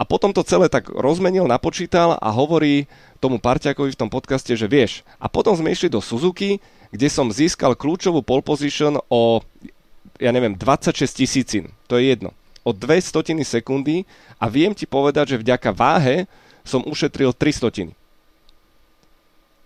[0.00, 2.90] A potom to celé tak rozmenil, napočítal a hovorí
[3.22, 5.06] tomu parťakovi v tom podcaste, že vieš.
[5.22, 6.58] A potom sme išli do Suzuki,
[6.90, 9.38] kde som získal kľúčovú pole position o,
[10.18, 11.70] ja neviem, 26 tisícin.
[11.86, 12.34] To je jedno.
[12.66, 14.02] O 2 stotiny sekundy
[14.42, 16.26] a viem ti povedať, že vďaka váhe
[16.66, 17.92] som ušetril 3 stotiny.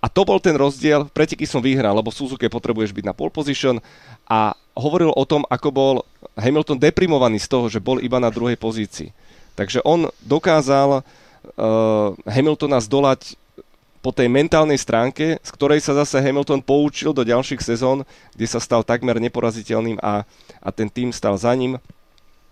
[0.04, 3.32] A to bol ten rozdiel, preteky som vyhral, lebo v Suzuki potrebuješ byť na pole
[3.32, 3.80] position
[4.26, 5.94] a hovoril o tom, ako bol
[6.36, 9.14] Hamilton deprimovaný z toho, že bol iba na druhej pozícii.
[9.56, 13.40] Takže on dokázal uh, Hamiltona zdolať
[14.04, 18.06] po tej mentálnej stránke, z ktorej sa zase Hamilton poučil do ďalších sezón,
[18.36, 20.22] kde sa stal takmer neporaziteľným a,
[20.62, 21.80] a ten tým stal za ním.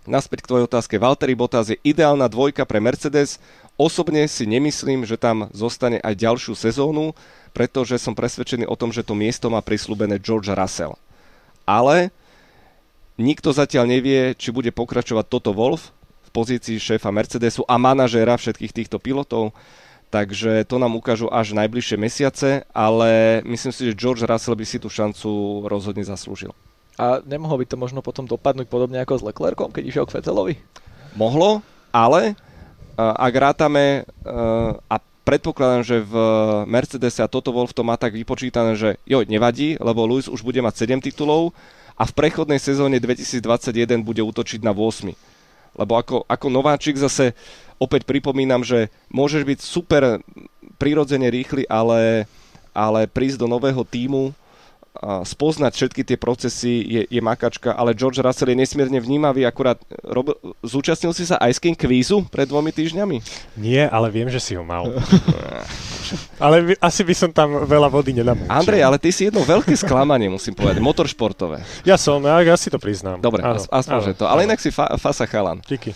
[0.04, 0.98] Naspäť k tvojej otázke.
[0.98, 3.38] Valtteri Bottas je ideálna dvojka pre Mercedes.
[3.78, 7.14] Osobne si nemyslím, že tam zostane aj ďalšiu sezónu,
[7.54, 10.98] pretože som presvedčený o tom, že to miesto má prislúbené George Russell.
[11.64, 12.12] Ale
[13.16, 15.90] nikto zatiaľ nevie, či bude pokračovať Toto Wolf
[16.24, 19.56] v pozícii šéfa Mercedesu a manažéra všetkých týchto pilotov
[20.14, 24.78] takže to nám ukážu až najbližšie mesiace, ale myslím si, že George Russell by si
[24.78, 26.54] tú šancu rozhodne zaslúžil.
[26.94, 30.54] A nemohlo by to možno potom dopadnúť podobne ako s Leclercom, keď išiel k Vettelovi?
[31.18, 32.38] Mohlo, ale
[32.94, 34.06] ak rátame
[34.86, 36.14] a predpokladám, že v
[36.68, 40.44] Mercedes a toto bol v tom má tak vypočítané, že jo, nevadí, lebo Lewis už
[40.44, 41.56] bude mať 7 titulov
[41.96, 45.10] a v prechodnej sezóne 2021 bude útočiť na 8.
[45.74, 47.34] Lebo ako, ako nováčik zase
[47.82, 50.22] opäť pripomínam, že môžeš byť super
[50.78, 52.30] prirodzene rýchly, ale,
[52.70, 54.30] ale prísť do nového týmu
[55.02, 59.76] spoznať všetky tie procesy je, je makačka, ale George Russell je nesmierne vnímavý, akurát
[60.06, 63.18] robil, zúčastnil si sa Ice King kvízu pred dvomi týždňami?
[63.58, 64.94] Nie, ale viem, že si ho mal.
[66.44, 68.46] ale asi by som tam veľa vody nenamočil.
[68.46, 71.66] Andrej, ale ty si jedno veľké sklamanie, musím povedať, motoršportové.
[71.82, 73.18] Ja som, ja, ja si to priznám.
[73.18, 74.24] Dobre, áno, aspoň, áno, že to.
[74.30, 74.54] Ale áno.
[74.54, 75.58] inak si fa, fasa chalan.
[75.66, 75.90] Díky.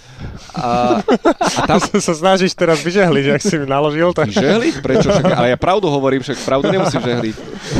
[0.58, 0.98] A,
[1.58, 4.10] a tam sa snažíš teraz vyžehliť, ak si mi naložil.
[4.10, 4.26] Tak...
[4.26, 4.74] Vyžehliť?
[4.82, 5.08] Prečo?
[5.14, 7.36] Však, ale ja pravdu hovorím, však pravdu nemusím žehliť.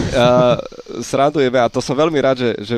[0.09, 0.57] Uh,
[1.05, 2.77] srandujeme a to som veľmi rád, že, že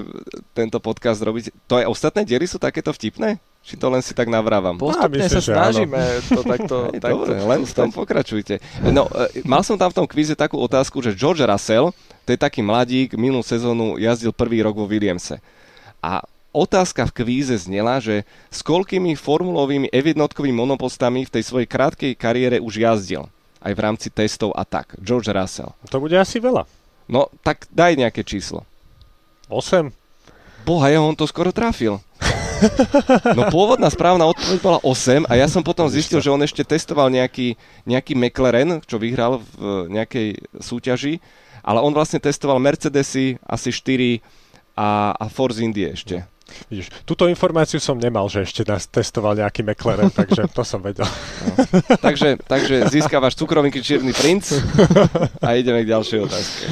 [0.51, 1.55] tento podcast robíte.
[1.71, 3.39] To aj ostatné diely sú takéto vtipné?
[3.61, 4.81] Či to len si tak navrávam?
[4.81, 6.01] Postupne myslím, sa snažíme
[6.33, 6.77] to takto...
[6.89, 8.57] Hej, takto dobre, len v tom pokračujte.
[8.89, 11.93] No, e, mal som tam v tom kvíze takú otázku, že George Russell,
[12.25, 15.45] to je taký mladík, minulú sezónu jazdil prvý rok vo Williamse.
[16.01, 16.25] A
[16.57, 20.17] otázka v kvíze znela, že s koľkými formulovými F1
[20.57, 23.29] monopostami v tej svojej krátkej kariére už jazdil.
[23.61, 24.97] Aj v rámci testov a tak.
[25.05, 25.77] George Russell.
[25.93, 26.65] To bude asi veľa.
[27.11, 28.63] No, tak daj nejaké číslo.
[29.51, 29.91] 8?
[30.63, 31.99] Boha, ja on to skoro trafil.
[33.33, 37.09] No pôvodná správna odpoveď bola 8 a ja som potom zistil, že on ešte testoval
[37.09, 37.57] nejaký,
[37.89, 41.25] nejaký McLaren, čo vyhral v nejakej súťaži,
[41.65, 44.21] ale on vlastne testoval Mercedesy asi 4
[44.77, 46.25] a, a Force Indie ešte.
[46.69, 51.07] Vidíš, túto informáciu som nemal, že ešte nás testoval nejaký McLaren, takže to som vedel.
[51.07, 51.53] No.
[51.99, 54.55] takže, takže získavaš cukrovinky Čierny princ
[55.45, 56.63] a ideme k ďalšej otázke.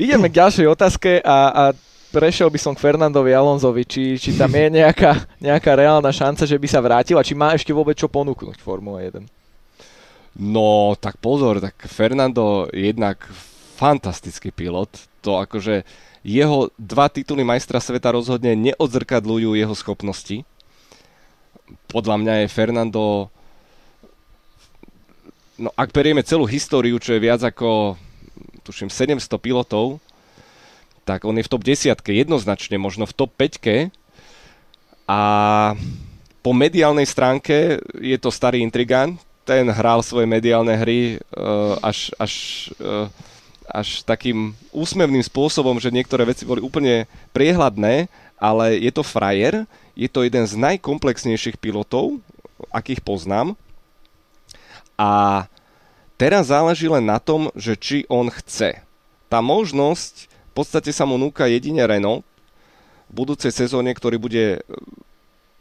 [0.00, 1.62] Ideme k ďalšej otázke a, a
[2.10, 6.58] prešiel by som k Fernandovi Alonzovi, či, či tam je nejaká, nejaká reálna šanca, že
[6.58, 9.40] by sa vrátil a či má ešte vôbec čo ponúknuť Formule 1.
[10.40, 13.18] No, tak pozor, tak Fernando je jednak
[13.78, 14.90] fantastický pilot.
[15.26, 15.82] To akože
[16.20, 20.44] jeho dva tituly majstra sveta rozhodne neodzrkadľujú jeho schopnosti.
[21.88, 23.32] Podľa mňa je Fernando
[25.60, 28.00] no ak berieme celú históriu, čo je viac ako
[28.64, 30.00] tuším 700 pilotov,
[31.04, 33.92] tak on je v top 10 jednoznačne, možno v top 5
[35.04, 35.20] a
[36.40, 42.32] po mediálnej stránke je to starý intrigán, ten hral svoje mediálne hry uh, až, až
[42.80, 43.10] uh,
[43.70, 49.64] až takým úsmevným spôsobom, že niektoré veci boli úplne priehľadné, ale je to frajer,
[49.94, 52.18] je to jeden z najkomplexnejších pilotov,
[52.74, 53.54] akých poznám.
[55.00, 55.44] A
[56.20, 58.80] teraz záleží len na tom, že či on chce.
[59.30, 62.26] Tá možnosť v podstate sa mu núka jedine Renault
[63.06, 64.60] v budúcej sezóne, ktorý bude e,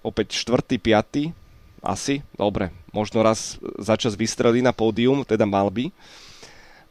[0.01, 0.81] opäť 4.
[0.81, 1.29] 5.
[1.85, 5.93] asi, dobre, možno raz začas vystrelí na pódium, teda mal by.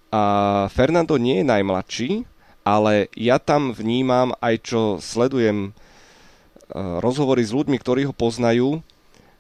[0.09, 0.23] A
[0.73, 2.11] Fernando nie je najmladší,
[2.65, 5.71] ale ja tam vnímam aj čo sledujem e,
[7.01, 8.81] rozhovory s ľuďmi, ktorí ho poznajú,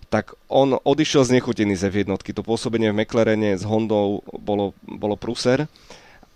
[0.09, 2.33] tak on odišiel z nechutený z jednotky.
[2.33, 5.69] To pôsobenie v McLarene s Hondou bolo, bolo pruser,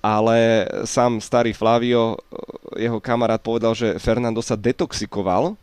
[0.04, 5.56] ale sám starý Flavio, e, jeho kamarát, povedal, že Fernando sa detoxikoval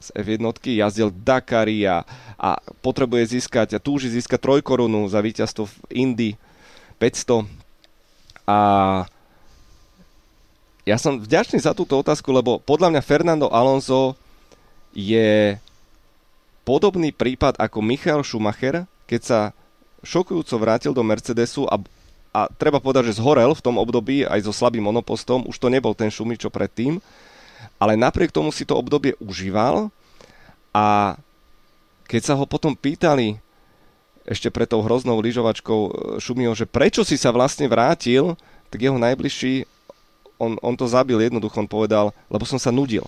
[0.00, 2.02] z F1, jazdil Dakary a,
[2.40, 6.30] a potrebuje získať a túži získať trojkorunu za víťazstvo v Indy
[6.96, 7.59] 500
[8.50, 8.54] a
[10.82, 14.18] ja som vďačný za túto otázku, lebo podľa mňa Fernando Alonso
[14.90, 15.54] je
[16.66, 19.40] podobný prípad ako Michael Schumacher, keď sa
[20.02, 21.78] šokujúco vrátil do Mercedesu a,
[22.34, 25.94] a treba povedať, že zhorel v tom období aj so slabým monopostom, už to nebol
[25.94, 26.98] ten Šumi, čo predtým,
[27.78, 29.92] ale napriek tomu si to obdobie užíval
[30.74, 31.14] a
[32.08, 33.38] keď sa ho potom pýtali
[34.30, 35.90] ešte pred tou hroznou lyžovačkou e,
[36.22, 38.38] Šumiho, že prečo si sa vlastne vrátil,
[38.70, 39.66] tak jeho najbližší,
[40.38, 43.02] on, on to zabil jednoducho, on povedal, lebo som sa nudil.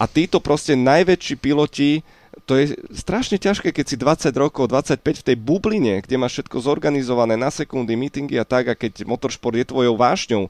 [0.00, 2.00] A títo proste najväčší piloti,
[2.48, 6.64] to je strašne ťažké, keď si 20 rokov, 25 v tej bubline, kde máš všetko
[6.64, 10.48] zorganizované na sekundy, meetingy a tak, a keď motoršport je tvojou vášňou,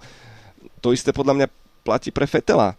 [0.78, 1.46] to isté podľa mňa
[1.82, 2.78] platí pre Fetela.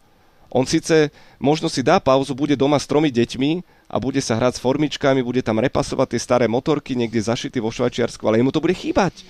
[0.52, 3.52] On síce možno si dá pauzu, bude doma s tromi deťmi
[3.91, 7.72] a bude sa hrať s formičkami, bude tam repasovať tie staré motorky niekde zašity vo
[7.72, 9.28] Švajčiarsku, ale jemu to bude chýbať.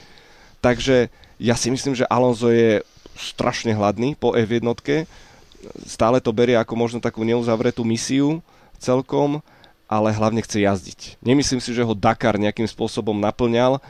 [0.61, 2.81] Takže ja si myslím, že Alonso je
[3.17, 4.61] strašne hladný po F1
[5.85, 8.39] stále to berie ako možno takú neuzavretú misiu
[8.77, 9.41] celkom,
[9.87, 10.99] ale hlavne chce jazdiť.
[11.23, 13.81] Nemyslím si, že ho Dakar nejakým spôsobom naplňal,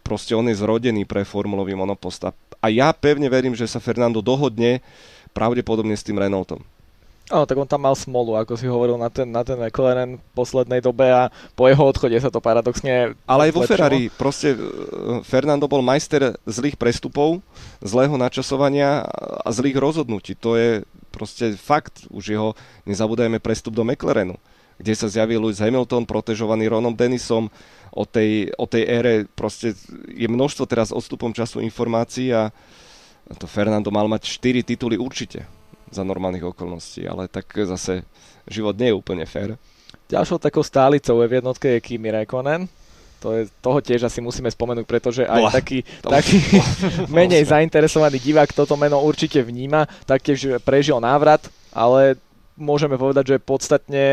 [0.00, 2.24] proste on je zrodený pre formulový monopost.
[2.60, 4.80] A ja pevne verím, že sa Fernando dohodne
[5.32, 6.62] pravdepodobne s tým Renaultom.
[7.30, 10.22] Áno, tak on tam mal smolu, ako si hovoril, na ten, na ten McLaren v
[10.34, 13.14] poslednej dobe a po jeho odchode sa to paradoxne...
[13.22, 14.58] Ale aj vo Ferrari, proste e,
[15.22, 17.38] Fernando bol majster zlých prestupov,
[17.78, 19.06] zlého načasovania
[19.46, 20.34] a zlých rozhodnutí.
[20.42, 20.82] To je
[21.14, 22.02] proste fakt.
[22.10, 24.34] Už jeho, nezabúdajme, prestup do McLarenu,
[24.82, 27.46] kde sa zjavil Lewis Hamilton, protežovaný Ronom Dennisom.
[27.94, 29.78] O tej, o tej ére proste
[30.10, 32.50] je množstvo teraz odstupom času informácií a
[33.38, 35.46] to Fernando mal mať 4 tituly určite
[35.90, 38.06] za normálnych okolností, ale tak zase
[38.46, 39.58] život nie je úplne fér.
[40.10, 42.66] Ďalšou takou stálicou v jednotke je Kimi Räikkönen.
[43.20, 45.52] To je, toho tiež asi musíme spomenúť, pretože aj Bola.
[45.52, 46.40] taký, taký
[47.12, 52.16] menej zainteresovaný divák toto meno určite vníma, taktiež prežil návrat, ale
[52.56, 54.04] môžeme povedať, že je podstatne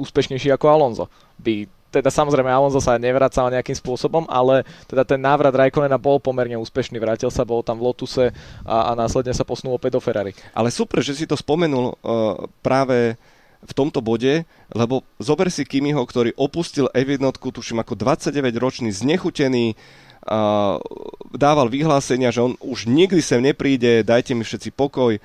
[0.00, 1.06] úspešnejší ako Alonso.
[1.38, 6.54] By teda samozrejme Alonso sa nevracal nejakým spôsobom, ale teda ten návrat Raikkonena bol pomerne
[6.56, 8.30] úspešný, vrátil sa, bol tam v Lotuse
[8.62, 10.32] a, a následne sa posunul opäť do Ferrari.
[10.54, 13.18] Ale super, že si to spomenul uh, práve
[13.60, 20.80] v tomto bode, lebo zober si Kimiho, ktorý opustil F1, tuším ako 29-ročný, znechutený, uh,
[21.36, 25.20] dával vyhlásenia, že on už nikdy sem nepríde, dajte mi všetci pokoj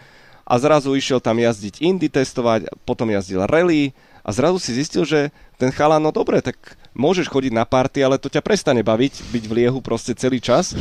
[0.46, 3.96] a zrazu išiel tam jazdiť Indy testovať, potom jazdil rally
[4.26, 5.30] a zrazu si zistil, že
[5.62, 6.58] ten chalán, no dobre, tak
[6.98, 10.74] môžeš chodiť na party, ale to ťa prestane baviť, byť v liehu proste celý čas.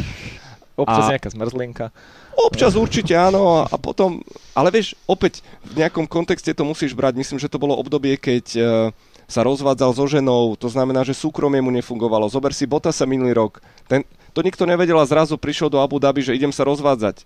[0.75, 1.13] Občas a...
[1.13, 1.93] nejaká zmrzlinka.
[2.35, 4.25] Občas určite áno a potom,
[4.57, 7.15] ale vieš, opäť v nejakom kontexte to musíš brať.
[7.21, 8.65] Myslím, že to bolo obdobie, keď uh,
[9.31, 12.27] sa rozvádzal so ženou, to znamená, že súkromie mu nefungovalo.
[12.27, 13.63] Zober si sa minulý rok.
[13.87, 14.03] Ten,
[14.35, 17.23] to nikto nevedel a zrazu prišiel do Abu Dhabi, že idem sa rozvádzať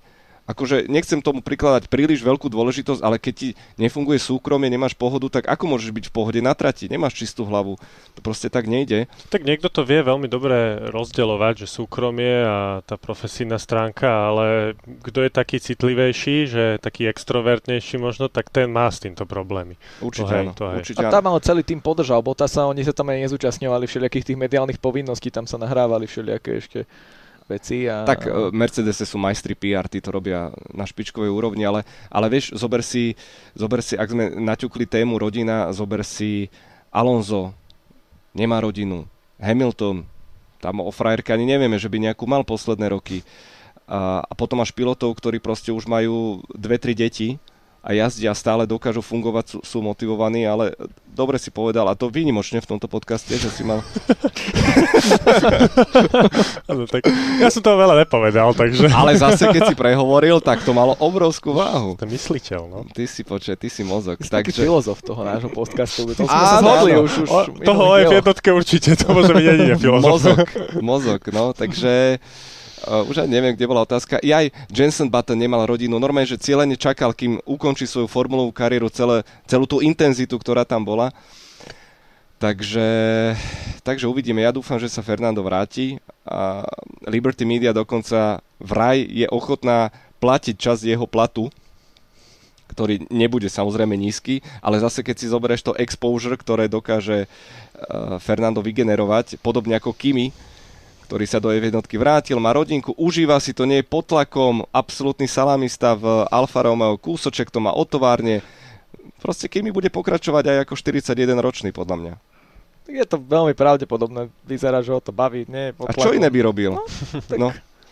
[0.48, 5.44] akože nechcem tomu prikladať príliš veľkú dôležitosť, ale keď ti nefunguje súkromie, nemáš pohodu, tak
[5.44, 6.88] ako môžeš byť v pohode na trati?
[6.88, 7.76] Nemáš čistú hlavu.
[8.16, 9.06] To proste tak nejde.
[9.28, 14.74] Tak niekto to vie veľmi dobre rozdeľovať, že súkromie a tá profesijná stránka, ale
[15.04, 19.76] kto je taký citlivejší, že taký extrovertnejší možno, tak ten má s týmto problémy.
[20.00, 20.52] Určite to hej, áno.
[20.56, 20.80] To hej.
[20.80, 24.38] Určite a tam ale celý tým podržal sa, oni sa tam aj nezúčastňovali všelijakých tých
[24.40, 26.88] mediálnych povinností, tam sa nahrávali všelijaké ešte
[27.48, 27.88] veci.
[27.88, 28.04] A...
[28.04, 31.82] Tak uh, Mercedes sú majstri PR, tí to robia na špičkovej úrovni, ale,
[32.12, 33.16] ale vieš, zober si,
[33.56, 36.52] zober si, ak sme naťukli tému rodina, zober si
[36.92, 37.56] Alonso,
[38.36, 39.08] nemá rodinu,
[39.40, 40.04] Hamilton,
[40.60, 43.24] tam o frajerke ani nevieme, že by nejakú mal posledné roky.
[43.88, 47.40] A, a potom máš pilotov, ktorí proste už majú dve, tri deti
[47.78, 50.74] a jazdia stále dokážu fungovať, sú, sú motivovaní, ale
[51.06, 53.82] dobre si povedal, a to výnimočne v tomto podcaste, že si mal...
[56.66, 57.06] ano, tak
[57.38, 58.90] ja som toho veľa nepovedal, takže...
[58.90, 61.94] ale zase, keď si prehovoril, tak to malo obrovskú váhu.
[61.98, 62.82] To mysliteľ, no.
[62.90, 64.18] Ty si počet, ty si mozog.
[64.22, 64.62] Si takže...
[64.62, 67.12] filozof toho nášho podcastu, to sme sa zhodli už.
[67.26, 70.10] už o, toho aj v jednotke určite, to môže byť jedine filozof.
[70.18, 70.46] Mozog,
[70.82, 72.18] mozog, no, takže...
[72.86, 74.22] Uh, už aj neviem, kde bola otázka.
[74.22, 75.98] I aj Jensen Button nemal rodinu.
[75.98, 80.86] Normálne, že cieľene čakal, kým ukončí svoju formulovú kariéru, celé, celú tú intenzitu, ktorá tam
[80.86, 81.10] bola.
[82.38, 82.86] Takže,
[83.82, 84.46] takže uvidíme.
[84.46, 85.98] Ja dúfam, že sa Fernando vráti.
[86.22, 86.62] A
[87.10, 89.90] Liberty Media dokonca vraj je ochotná
[90.22, 91.50] platiť časť jeho platu,
[92.70, 98.62] ktorý nebude samozrejme nízky, ale zase keď si zoberieš to exposure, ktoré dokáže uh, Fernando
[98.62, 100.30] vygenerovať, podobne ako Kimi,
[101.08, 105.24] ktorý sa do F1 vrátil, má rodinku, užíva si to, nie je pod tlakom, absolútny
[105.24, 108.44] salamista v Alfa Romeo, kúsoček to má o továrne.
[109.16, 112.14] Proste mi bude pokračovať aj ako 41 ročný, podľa mňa.
[112.92, 115.48] Je to veľmi pravdepodobné, vyzerá, že ho to baví.
[115.48, 116.76] Nie, A čo iné by robil?
[116.76, 116.84] No,
[117.24, 117.48] tak no.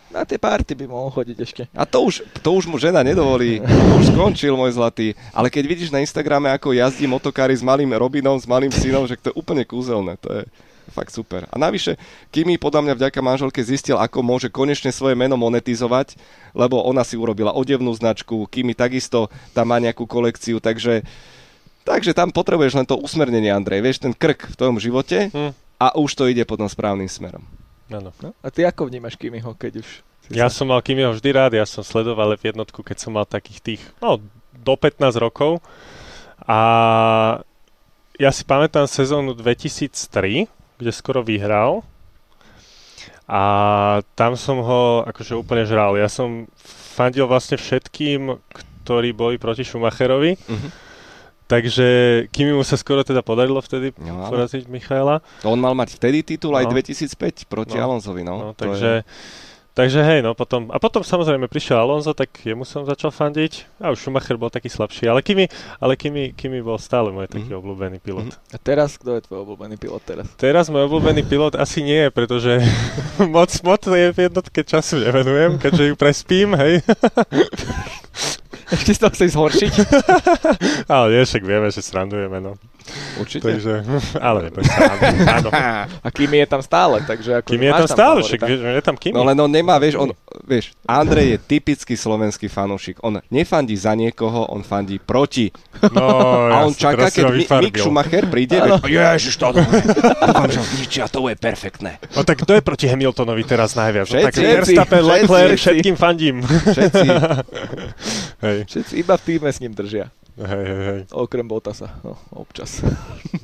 [0.07, 1.63] Na tie party by mohol chodiť ešte.
[1.75, 3.59] A to už, to už mu žena nedovolí.
[4.01, 5.13] už skončil, môj zlatý.
[5.35, 9.19] Ale keď vidíš na Instagrame, ako jazdí motokári s malým Robinom, s malým synom, že
[9.19, 10.17] to je úplne kúzelné.
[10.25, 10.43] To je
[10.97, 11.45] fakt super.
[11.53, 12.01] A navyše,
[12.33, 16.17] Kimi podľa mňa vďaka manželke zistil, ako môže konečne svoje meno monetizovať,
[16.57, 21.05] lebo ona si urobila odevnú značku, Kimi takisto tam má nejakú kolekciu, takže,
[21.85, 25.53] takže tam potrebuješ len to usmernenie, Andrej, vieš, ten krk v tvojom živote Hm.
[25.77, 27.45] a už to ide potom správnym smerom.
[27.93, 28.11] Áno.
[28.19, 28.33] No?
[28.41, 29.89] A ty ako vnímaš Kimiho, keď už...
[30.33, 33.29] Ja sa- som mal Kimiho vždy rád, ja som sledoval v jednotku, keď som mal
[33.29, 34.19] takých tých, no,
[34.57, 35.63] do 15 rokov.
[36.43, 36.59] A
[38.17, 41.83] ja si pamätám sezónu 2003, kde skoro vyhral.
[43.27, 43.43] A
[44.15, 45.99] tam som ho akože úplne žral.
[45.99, 46.47] Ja som
[46.95, 48.39] fandil vlastne všetkým,
[48.87, 50.39] ktorí boli proti Schumacherovi.
[50.47, 50.69] Mhm.
[51.47, 51.87] Takže
[52.35, 55.23] Kimimu sa skoro teda podarilo vtedy No, poraziť Michaela.
[55.47, 56.75] To on mal mať vtedy titul aj No.
[56.75, 57.87] 2005 proti No.
[57.87, 58.35] Alonsovi, no.
[58.35, 59.07] No, takže,
[59.77, 63.77] takže hej, no potom, a potom samozrejme prišiel Alonso, tak jemu som začal fandiť.
[63.77, 67.53] A už Schumacher bol taký slabší, ale Kimi, ale Kimi, Kimi bol stále môj taký
[67.53, 67.61] Mhm.
[67.61, 68.33] obľúbený pilot.
[68.33, 68.41] Mhm.
[68.51, 70.27] A teraz, kto je tvoj obľúbený pilot teraz?
[70.35, 72.65] Teraz môj obľúbený pilot asi nie, pretože
[73.29, 76.81] moc, moc je v jednotke času nevenujem, keďže ju prespím, hej.
[78.67, 79.73] Ešte si to chceš zhoršiť?
[80.91, 82.59] ale nie, však vieme, že srandujeme, no.
[83.19, 83.45] Určite.
[83.47, 83.73] Takže,
[84.29, 84.81] ale sa,
[85.41, 85.49] áno.
[86.03, 87.49] A Kimi je tam stále, takže ako...
[87.51, 89.15] Kimi je tam stále, však je tam Kimi.
[89.17, 90.11] No len on nemá, vieš, on,
[90.45, 93.03] vieš, Andrej je typický slovenský fanúšik.
[93.03, 95.51] On nefandí za niekoho, on fandí proti.
[95.93, 96.05] No,
[96.55, 97.49] A on jasne, čaká, keď Mi-.
[97.69, 98.79] Mick Schumacher príde, Áno.
[98.81, 101.91] vieš, ježiš, to dúfam, že zničia, to je perfektné.
[102.15, 104.07] No tak kto je proti Hamiltonovi teraz najviac?
[104.09, 104.45] No, tak Všetci.
[104.47, 105.13] Verstappen, Všetci.
[105.13, 105.63] Leclerc, Všetci.
[105.63, 106.37] všetkým fandím.
[106.47, 107.07] Všetci.
[108.45, 110.13] Hej, Všetci iba v týme s ním držia.
[110.41, 111.01] Hej, hej, hej.
[111.13, 111.97] Okrem Bottasa.
[112.05, 112.85] No, občas.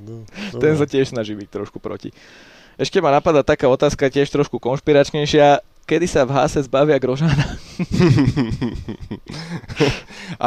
[0.01, 0.25] No,
[0.63, 2.13] Ten sa tiež snaží byť trošku proti.
[2.81, 5.61] Ešte ma napadá taká otázka, tiež trošku konšpiračnejšia.
[5.83, 7.35] Kedy sa v Hase zbavia Grožana?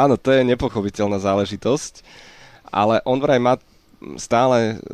[0.02, 2.00] Áno, to je nepochopiteľná záležitosť,
[2.72, 3.60] ale on vraj má
[4.16, 4.88] stále e,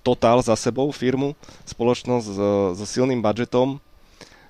[0.00, 1.36] Total za sebou, firmu,
[1.68, 3.76] spoločnosť so, so silným budžetom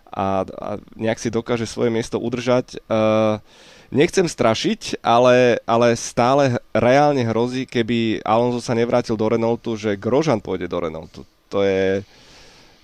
[0.06, 2.78] a, a nejak si dokáže svoje miesto udržať.
[2.86, 3.42] Uh,
[3.90, 10.42] nechcem strašiť, ale, ale stále reálne hrozí, keby Alonso sa nevrátil do Renaultu, že Grožan
[10.42, 11.22] pôjde do Renaultu.
[11.50, 12.02] To je,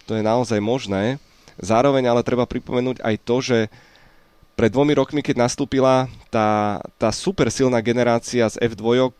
[0.07, 1.19] to je naozaj možné.
[1.61, 3.59] Zároveň ale treba pripomenúť aj to, že
[4.53, 9.11] pred dvomi rokmi, keď nastúpila tá, tá super silná generácia z F2, e,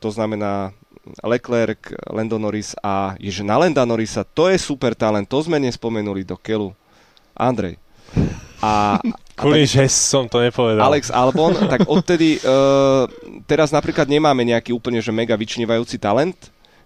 [0.00, 0.72] to znamená
[1.20, 6.24] Leclerc, Lando Norris a ježe na Landa Norrisa, to je super talent, to sme nespomenuli
[6.24, 6.72] do keľu.
[7.36, 7.76] Andrej.
[8.64, 9.02] A,
[9.34, 10.86] Kvôli, že som to nepovedal.
[10.86, 13.10] Alex Albon, tak odtedy uh,
[13.50, 16.38] teraz napríklad nemáme nejaký úplne že mega vyčnívajúci talent,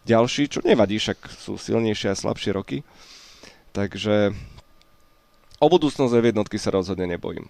[0.09, 2.80] ďalší, čo nevadí, však sú silnejšie a slabšie roky.
[3.76, 4.32] Takže
[5.61, 7.44] o budúcnosť v jednotky sa rozhodne nebojím.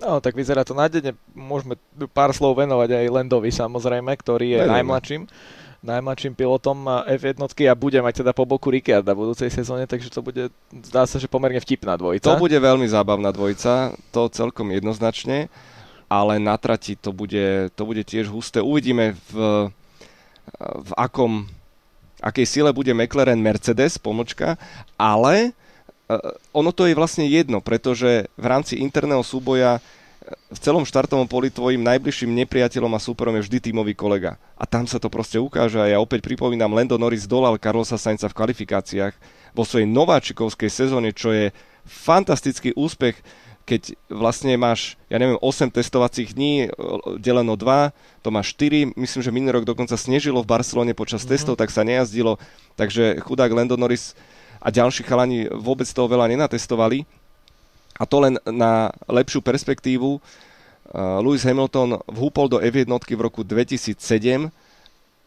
[0.00, 1.14] No, tak vyzerá to nádejne.
[1.36, 1.78] Môžeme
[2.10, 4.74] pár slov venovať aj Landovi samozrejme, ktorý je Venujme.
[4.80, 5.22] najmladším
[5.84, 10.08] najmladším pilotom eh, F1 a bude mať teda po boku Ricciarda v budúcej sezóne, takže
[10.08, 12.32] to bude, zdá sa, že pomerne vtipná dvojica.
[12.32, 15.52] To bude veľmi zábavná dvojica, to celkom jednoznačne,
[16.08, 18.64] ale na trati to bude, to bude tiež husté.
[18.64, 19.68] Uvidíme v,
[20.58, 21.44] v akom,
[22.24, 24.56] akej sile bude McLaren Mercedes, pomočka,
[24.96, 25.52] ale
[26.08, 29.80] uh, ono to je vlastne jedno, pretože v rámci interného súboja
[30.24, 34.40] v celom štartovom poli tvojim najbližším nepriateľom a súperom je vždy tímový kolega.
[34.56, 38.32] A tam sa to proste ukáže a ja opäť pripomínam, Lando Norris dolal Carlosa Sainza
[38.32, 39.12] v kvalifikáciách
[39.52, 41.52] vo svojej nováčikovskej sezóne, čo je
[41.84, 43.20] fantastický úspech,
[43.64, 46.68] keď vlastne máš, ja neviem, 8 testovacích dní,
[47.16, 51.32] deleno 2, to máš 4, myslím, že minulý rok dokonca snežilo v Barcelone počas mm-hmm.
[51.32, 52.36] testov, tak sa nejazdilo,
[52.76, 54.12] takže chudák Lando Norris
[54.60, 57.08] a ďalší chalani vôbec toho veľa nenatestovali,
[57.94, 60.18] a to len na lepšiu perspektívu.
[60.94, 64.50] Lewis Hamilton vhúpol do F1 v roku 2007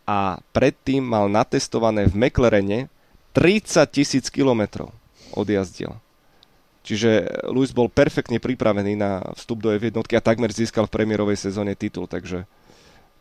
[0.07, 2.80] a predtým mal natestované v McLarene
[3.36, 4.95] 30 tisíc kilometrov
[5.36, 5.91] odjazdil.
[6.88, 11.76] Čiže Lewis bol perfektne pripravený na vstup do F1 a takmer získal v premiérovej sezóne
[11.76, 12.47] titul, takže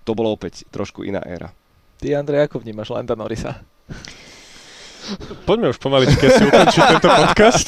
[0.07, 1.51] to bolo opäť trošku iná éra.
[1.99, 3.59] Ty, Andrej, ako vnímaš Landa Norrisa?
[5.46, 7.66] Poďme už pomaličke si ukončiť tento podcast.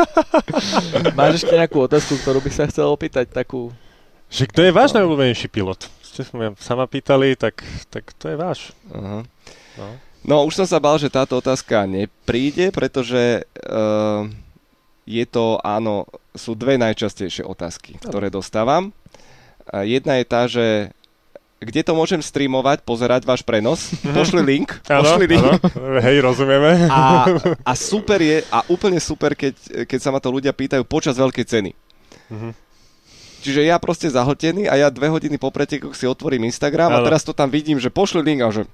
[1.18, 3.72] Máš ešte nejakú otázku, ktorú by sa chcel opýtať, takú...
[4.30, 5.88] Že kto je váš najobľúbenejší pilot?
[6.04, 8.76] Ste sa sama pýtali, tak, tak to je váš.
[8.92, 9.24] Aha.
[9.78, 9.88] No.
[10.20, 14.28] No, už som sa bal, že táto otázka nepríde, pretože uh,
[15.08, 16.04] je to, áno,
[16.36, 18.92] sú dve najčastejšie otázky, ktoré dostávam.
[19.64, 20.92] Uh, jedna je tá, že
[21.60, 23.92] kde to môžem streamovať, pozerať váš prenos?
[24.02, 24.80] Pošli link.
[24.88, 25.44] Áno, Pošli link.
[25.44, 25.56] áno,
[26.00, 26.88] hej, rozumieme.
[26.88, 27.28] A,
[27.60, 31.44] a super je, a úplne super, keď, keď sa ma to ľudia pýtajú počas veľkej
[31.44, 31.70] ceny.
[32.32, 32.50] Mhm.
[33.40, 37.06] Čiže ja proste zahltený a ja dve hodiny po pretekoch si otvorím Instagram a Áno.
[37.08, 38.68] teraz to tam vidím, že pošli link a že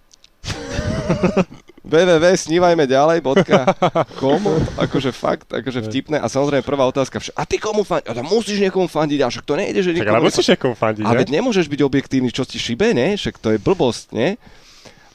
[1.86, 4.42] www.snívajmeďalej.com
[4.84, 6.18] Akože fakt, akože vtipné.
[6.18, 8.10] A samozrejme prvá otázka, a ty komu fandíš?
[8.10, 11.14] A musíš niekomu fandiť, a však to nejde, že Tak ale musíš niekomu fandiť, A
[11.14, 11.24] ne?
[11.24, 13.14] nemôžeš byť objektívny, čo ti šibe, ne?
[13.14, 14.34] Však to je blbosť, ne?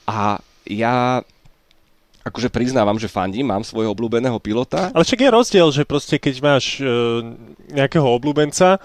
[0.08, 1.22] A ja
[2.22, 4.94] akože priznávam, že fandím, mám svojho obľúbeného pilota.
[4.94, 6.86] Ale však je rozdiel, že proste keď máš e,
[7.74, 8.78] nejakého obľúbenca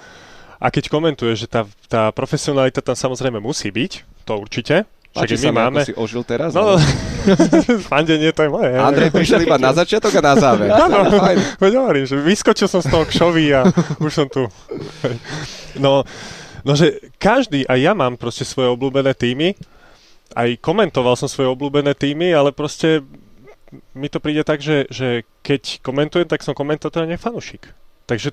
[0.57, 4.89] a keď komentuješ, že tá, tá profesionalita tam samozrejme musí byť, to určite.
[5.13, 5.79] Však Páči my sa mi, máme...
[5.83, 6.51] si ožil teraz.
[6.53, 6.83] No, ale-
[7.89, 8.71] fandenie to je moje.
[8.75, 10.69] Andrej prišiel iba na začiatok a na záver.
[10.69, 11.09] Áno,
[11.63, 14.45] veď hovorím, že vyskočil som z toho kšoví a už som tu.
[15.75, 16.05] No,
[16.61, 19.57] no, že každý, aj ja mám proste svoje obľúbené týmy,
[20.35, 23.01] aj komentoval som svoje obľúbené týmy, ale proste
[23.91, 27.67] mi to príde tak, že, že keď komentujem, tak som komentátor a nie fanúšik.
[28.07, 28.31] Takže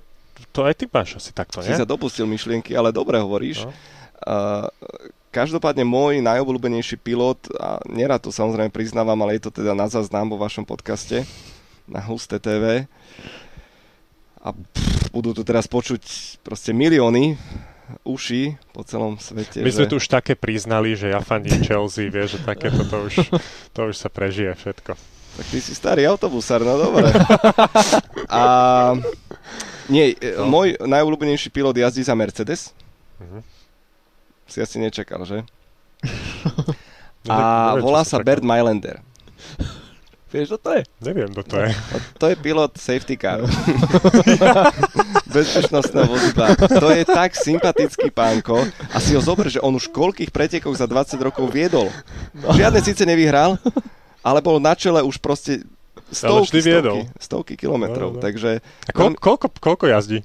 [0.55, 1.79] to aj ty máš asi takto, Si nie?
[1.79, 3.67] sa dopustil myšlienky, ale dobre hovoríš.
[3.67, 3.71] No.
[4.25, 4.67] Uh,
[5.35, 10.31] každopádne môj najobľúbenejší pilot, a nerad to samozrejme priznávam, ale je to teda na záznam
[10.31, 11.27] vo vašom podcaste
[11.91, 12.87] na Husté TV.
[14.39, 16.01] A pff, budú tu teraz počuť
[16.47, 17.35] proste milióny
[18.07, 19.61] uši po celom svete.
[19.61, 19.91] My sme že...
[19.91, 23.15] tu už také priznali, že ja fandím Chelsea, vieš, že takéto to už,
[23.75, 24.97] to už sa prežije všetko.
[25.35, 27.11] Tak ty si starý autobusár, no dobre.
[28.31, 28.43] A
[29.91, 30.47] nie, No.
[30.49, 32.71] môj najobľúbenejší pilot jazdí za Mercedes.
[33.21, 33.54] Mhm.
[34.47, 35.43] Si asi nečakal, že?
[37.25, 38.21] No, A volá sa.
[38.21, 39.01] Bert Mailander.
[40.29, 40.85] Vieš, čo to je?
[41.01, 41.73] Neviem, kto to je.
[41.73, 43.41] A to je pilot safety car.
[45.35, 46.53] Bezpečnostného vozidla.
[46.53, 48.61] To je tak sympatický pánko.
[48.93, 51.89] A si ho zober, že on už koľkých pretekoch za 20 rokov viedol.
[52.37, 53.57] Žiadne síce nevyhral,
[54.21, 55.65] ale bol na čele už proste
[56.21, 56.99] Ale stovky, vždy viedol.
[57.09, 58.11] stovky, stovky kilometrov.
[58.13, 58.23] No, no.
[58.23, 60.21] Takže A koľko, koľko, koľko jazdí?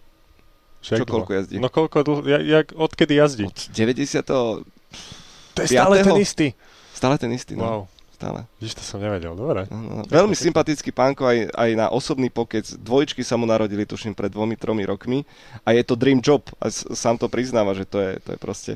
[0.80, 1.16] Čo Jak dlho?
[1.22, 1.56] koľko jazdí?
[1.60, 3.46] No koľko dlho, ja, jak, odkedy jazdí?
[3.46, 4.24] od 90.
[4.24, 6.24] To je stále ten piatého?
[6.24, 6.48] istý.
[6.96, 7.64] Stále ten istý, no.
[7.64, 7.82] Wow,
[8.16, 8.40] Stále.
[8.60, 9.68] vidíš, to som nevedel, dobre.
[9.72, 10.04] No, no, no.
[10.08, 12.68] Veľmi sympatický pánko aj, aj na osobný pokec.
[12.80, 15.24] Dvojčky sa mu narodili, tuším, pred dvomi, tromi rokmi.
[15.64, 16.44] A je to dream job.
[16.60, 18.74] A sám to priznáva, že to je, to je proste,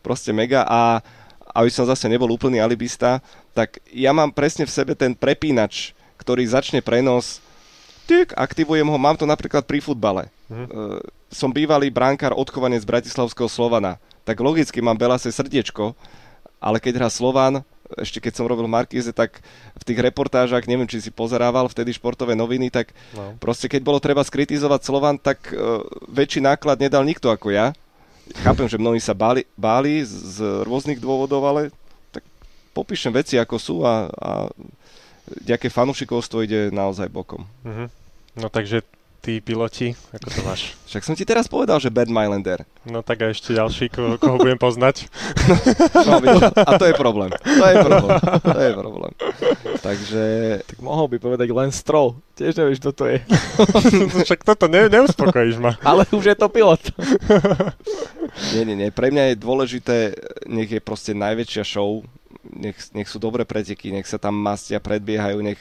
[0.00, 0.64] proste mega.
[0.64, 1.04] A
[1.56, 3.24] aby som zase nebol úplný alibista,
[3.56, 7.40] tak ja mám presne v sebe ten prepínač, ktorý začne prenos,
[8.04, 10.28] tyk, aktivujem ho, mám to napríklad pri futbale.
[10.46, 10.66] Mhm.
[10.66, 10.68] E,
[11.26, 13.98] som bývalý bránkár odchovanec z Bratislavského Slovana.
[14.22, 15.94] Tak logicky mám Belase srdiečko,
[16.62, 17.66] ale keď hrá Slovan,
[17.98, 19.38] ešte keď som robil Markíze, tak
[19.78, 23.38] v tých reportážach, neviem, či si pozerával vtedy športové noviny, tak No.
[23.38, 27.70] proste keď bolo treba skritizovať Slovan, tak uh, väčší náklad nedal nikto ako ja.
[28.42, 31.70] Chápem, že mnohí sa báli, báli z, z rôznych dôvodov, ale
[32.10, 32.26] tak
[32.74, 34.30] popíšem veci ako sú a, a
[35.46, 37.46] nejaké fanúšikovstvo ide naozaj bokom.
[37.62, 37.86] Mhm.
[38.42, 38.82] No takže
[39.26, 40.60] tí piloti, ako to máš?
[40.94, 42.62] Však som ti teraz povedal, že Bad Mylander.
[42.86, 45.02] No tak a ešte ďalší, koho, koho budem poznať.
[46.06, 47.34] No, vidíš, a to je problém.
[47.34, 48.18] To je problém.
[48.22, 49.12] To je problém.
[49.82, 50.24] Takže
[50.62, 52.14] Tak mohol by povedať len Stroll.
[52.38, 53.18] Tiež nevieš, kto to je.
[54.28, 55.74] Však toto ne, neuspokojíš ma.
[55.82, 56.78] Ale už je to pilot.
[58.54, 58.90] nie, nie, nie.
[58.94, 59.96] Pre mňa je dôležité,
[60.46, 62.06] nech je proste najväčšia show,
[62.54, 65.58] nech, nech sú dobré preteky, nech sa tam mastia, predbiehajú, nech,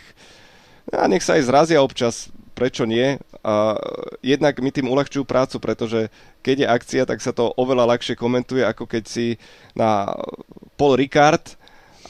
[0.93, 3.19] a nech sa aj zrazia občas, prečo nie.
[3.43, 3.75] A
[4.23, 6.07] jednak mi tým uľahčujú prácu, pretože
[6.39, 9.35] keď je akcia, tak sa to oveľa ľahšie komentuje, ako keď si
[9.75, 10.15] na
[10.79, 11.59] Paul Ricard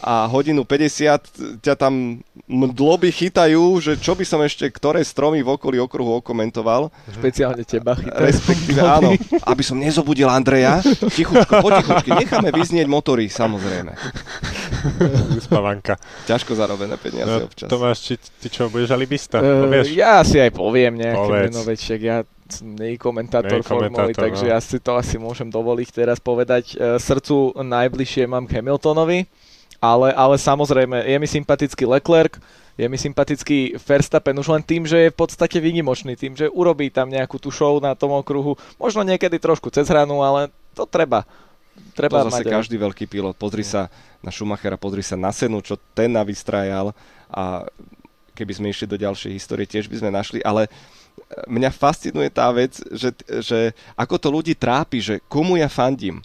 [0.06, 5.56] a hodinu 50 ťa tam mdloby chytajú, že čo by som ešte, ktoré stromy v
[5.56, 6.93] okolí okruhu okomentoval.
[7.10, 8.22] Špeciálne teba chytajú.
[8.22, 9.18] Respektíve áno,
[9.48, 10.84] aby som nezobudil Andreja.
[11.10, 13.98] Tichučko, potichučky, necháme vyznieť motory, samozrejme.
[15.40, 15.98] Uspavanka.
[16.30, 17.68] Ťažko zarobené peniaze No, občas.
[17.68, 19.42] Tomáš, či, ty čo, budeš alibista?
[19.42, 19.92] Povieš?
[19.94, 21.44] ja si aj poviem nejaké Povedz.
[21.50, 22.18] meno, veď ja
[22.62, 24.51] nie komentátor formuly, komentátor, takže no.
[24.54, 26.78] ja si to asi môžem dovoliť teraz povedať.
[26.78, 29.26] Eh, Srdcu najbližšie mám k Hamiltonovi,
[29.82, 32.38] ale, ale samozrejme je mi sympatický Leclerc,
[32.76, 36.92] je mi sympatický Verstappen už len tým, že je v podstate výnimočný, tým, že urobí
[36.92, 41.24] tam nejakú tú show na tom okruhu, možno niekedy trošku cez hranu, ale to treba.
[41.96, 43.36] Treba to zase mať aj- každý veľký pilot.
[43.39, 43.88] Pozri sa
[44.20, 46.92] na Schumachera, pozri sa na Senu, čo ten navystrajal
[47.32, 47.68] a
[48.36, 50.68] keby sme išli do ďalšej histórie, tiež by sme našli, ale
[51.47, 56.20] mňa fascinuje tá vec, že, že ako to ľudí trápi, že komu ja fandím.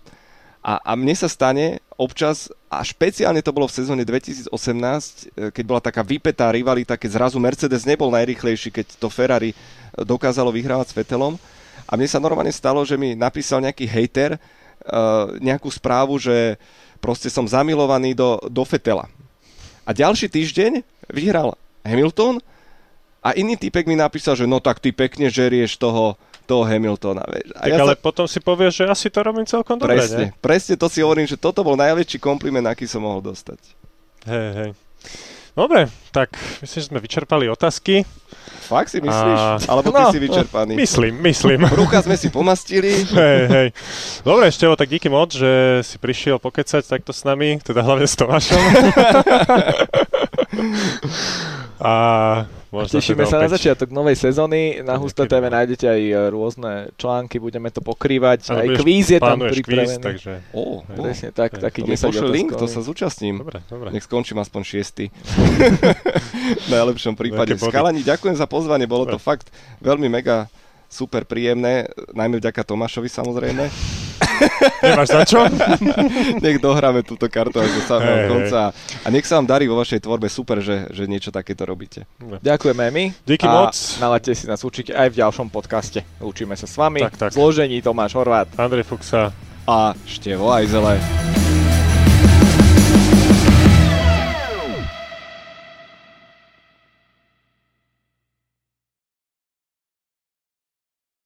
[0.61, 5.65] A, a mne sa stane občas, a špeciálne to bolo v sezóne 2018, e, keď
[5.65, 9.57] bola taká vypetá rivalita, keď zrazu Mercedes nebol najrychlejší, keď to Ferrari
[9.97, 11.41] dokázalo vyhrávať s Vettelom.
[11.89, 14.37] A mne sa normálne stalo, že mi napísal nejaký hejter
[15.41, 16.57] nejakú správu, že
[17.01, 19.09] proste som zamilovaný do, do Fetela.
[19.89, 22.39] A ďalší týždeň vyhral Hamilton
[23.21, 26.17] a iný typek mi napísal, že no tak ty pekne žerieš toho,
[26.49, 27.25] toho Hamiltona.
[27.29, 27.49] Vieš.
[27.57, 30.87] A Tak ale potom si povieš, že asi to robím celkom dobre, presne, presne to
[30.89, 33.61] si hovorím, že toto bol najväčší kompliment, aký som mohol dostať.
[34.29, 34.71] Hej, hej.
[35.53, 38.07] Dobre, tak myslím, že sme vyčerpali otázky.
[38.63, 39.39] Fakt si myslíš?
[39.41, 40.09] A- Alebo ty No.
[40.09, 40.73] si vyčerpaný?
[40.75, 41.67] Myslím, myslím.
[41.67, 43.03] Brucha sme si pomastili.
[43.05, 43.69] hej, hej.
[44.23, 45.51] Dobre, Števo, tak díky moc, že
[45.83, 48.63] si prišiel pokecať takto s nami, teda hlavne s Tomášom.
[51.81, 51.93] A
[52.71, 54.81] možno Tešíme sa na opäť- začiatok novej sezóny.
[54.81, 58.51] Na Husta TV nájdete aj e, rôzne články, budeme to pokrývať.
[58.51, 59.63] Áno, Aj kvíz je tam pripravený.
[59.63, 60.33] kvíz, takže...
[60.55, 60.87] Ó, ó.
[60.87, 63.43] Presne tak, Hej, taký To mi 10 pošle link, to sa zúčastním.
[63.43, 63.89] Dobre, dobre.
[63.91, 65.05] Nech skončím aspoň šiestý.
[66.67, 67.59] v najlepšom prípade.
[67.59, 69.51] Skalani, ďakujem za pozvanie, bolo to fakt
[69.83, 70.47] veľmi mega
[70.91, 74.10] super príjemné, najmä vďaka Tomášovi samozrejme.
[74.83, 75.45] Nemáš za čo?
[76.45, 78.29] Nech dohráme túto kartu až do samého hej.
[78.29, 78.61] konca.
[79.05, 82.09] A nech sa vám darí vo vašej tvorbe, super, že, že niečo takéto robíte.
[82.21, 83.05] Ďakujeme aj my.
[83.25, 83.75] Díky a moc.
[84.01, 86.01] Nalaďte si nás určite aj v ďalšom podcaste.
[86.21, 87.05] Učíme sa s vami.
[87.05, 87.31] Tak, tak.
[87.37, 88.49] Zložení Tomáš Horvát.
[88.57, 89.35] Andrej Fuxa.
[89.69, 90.99] A Števo Ajzele.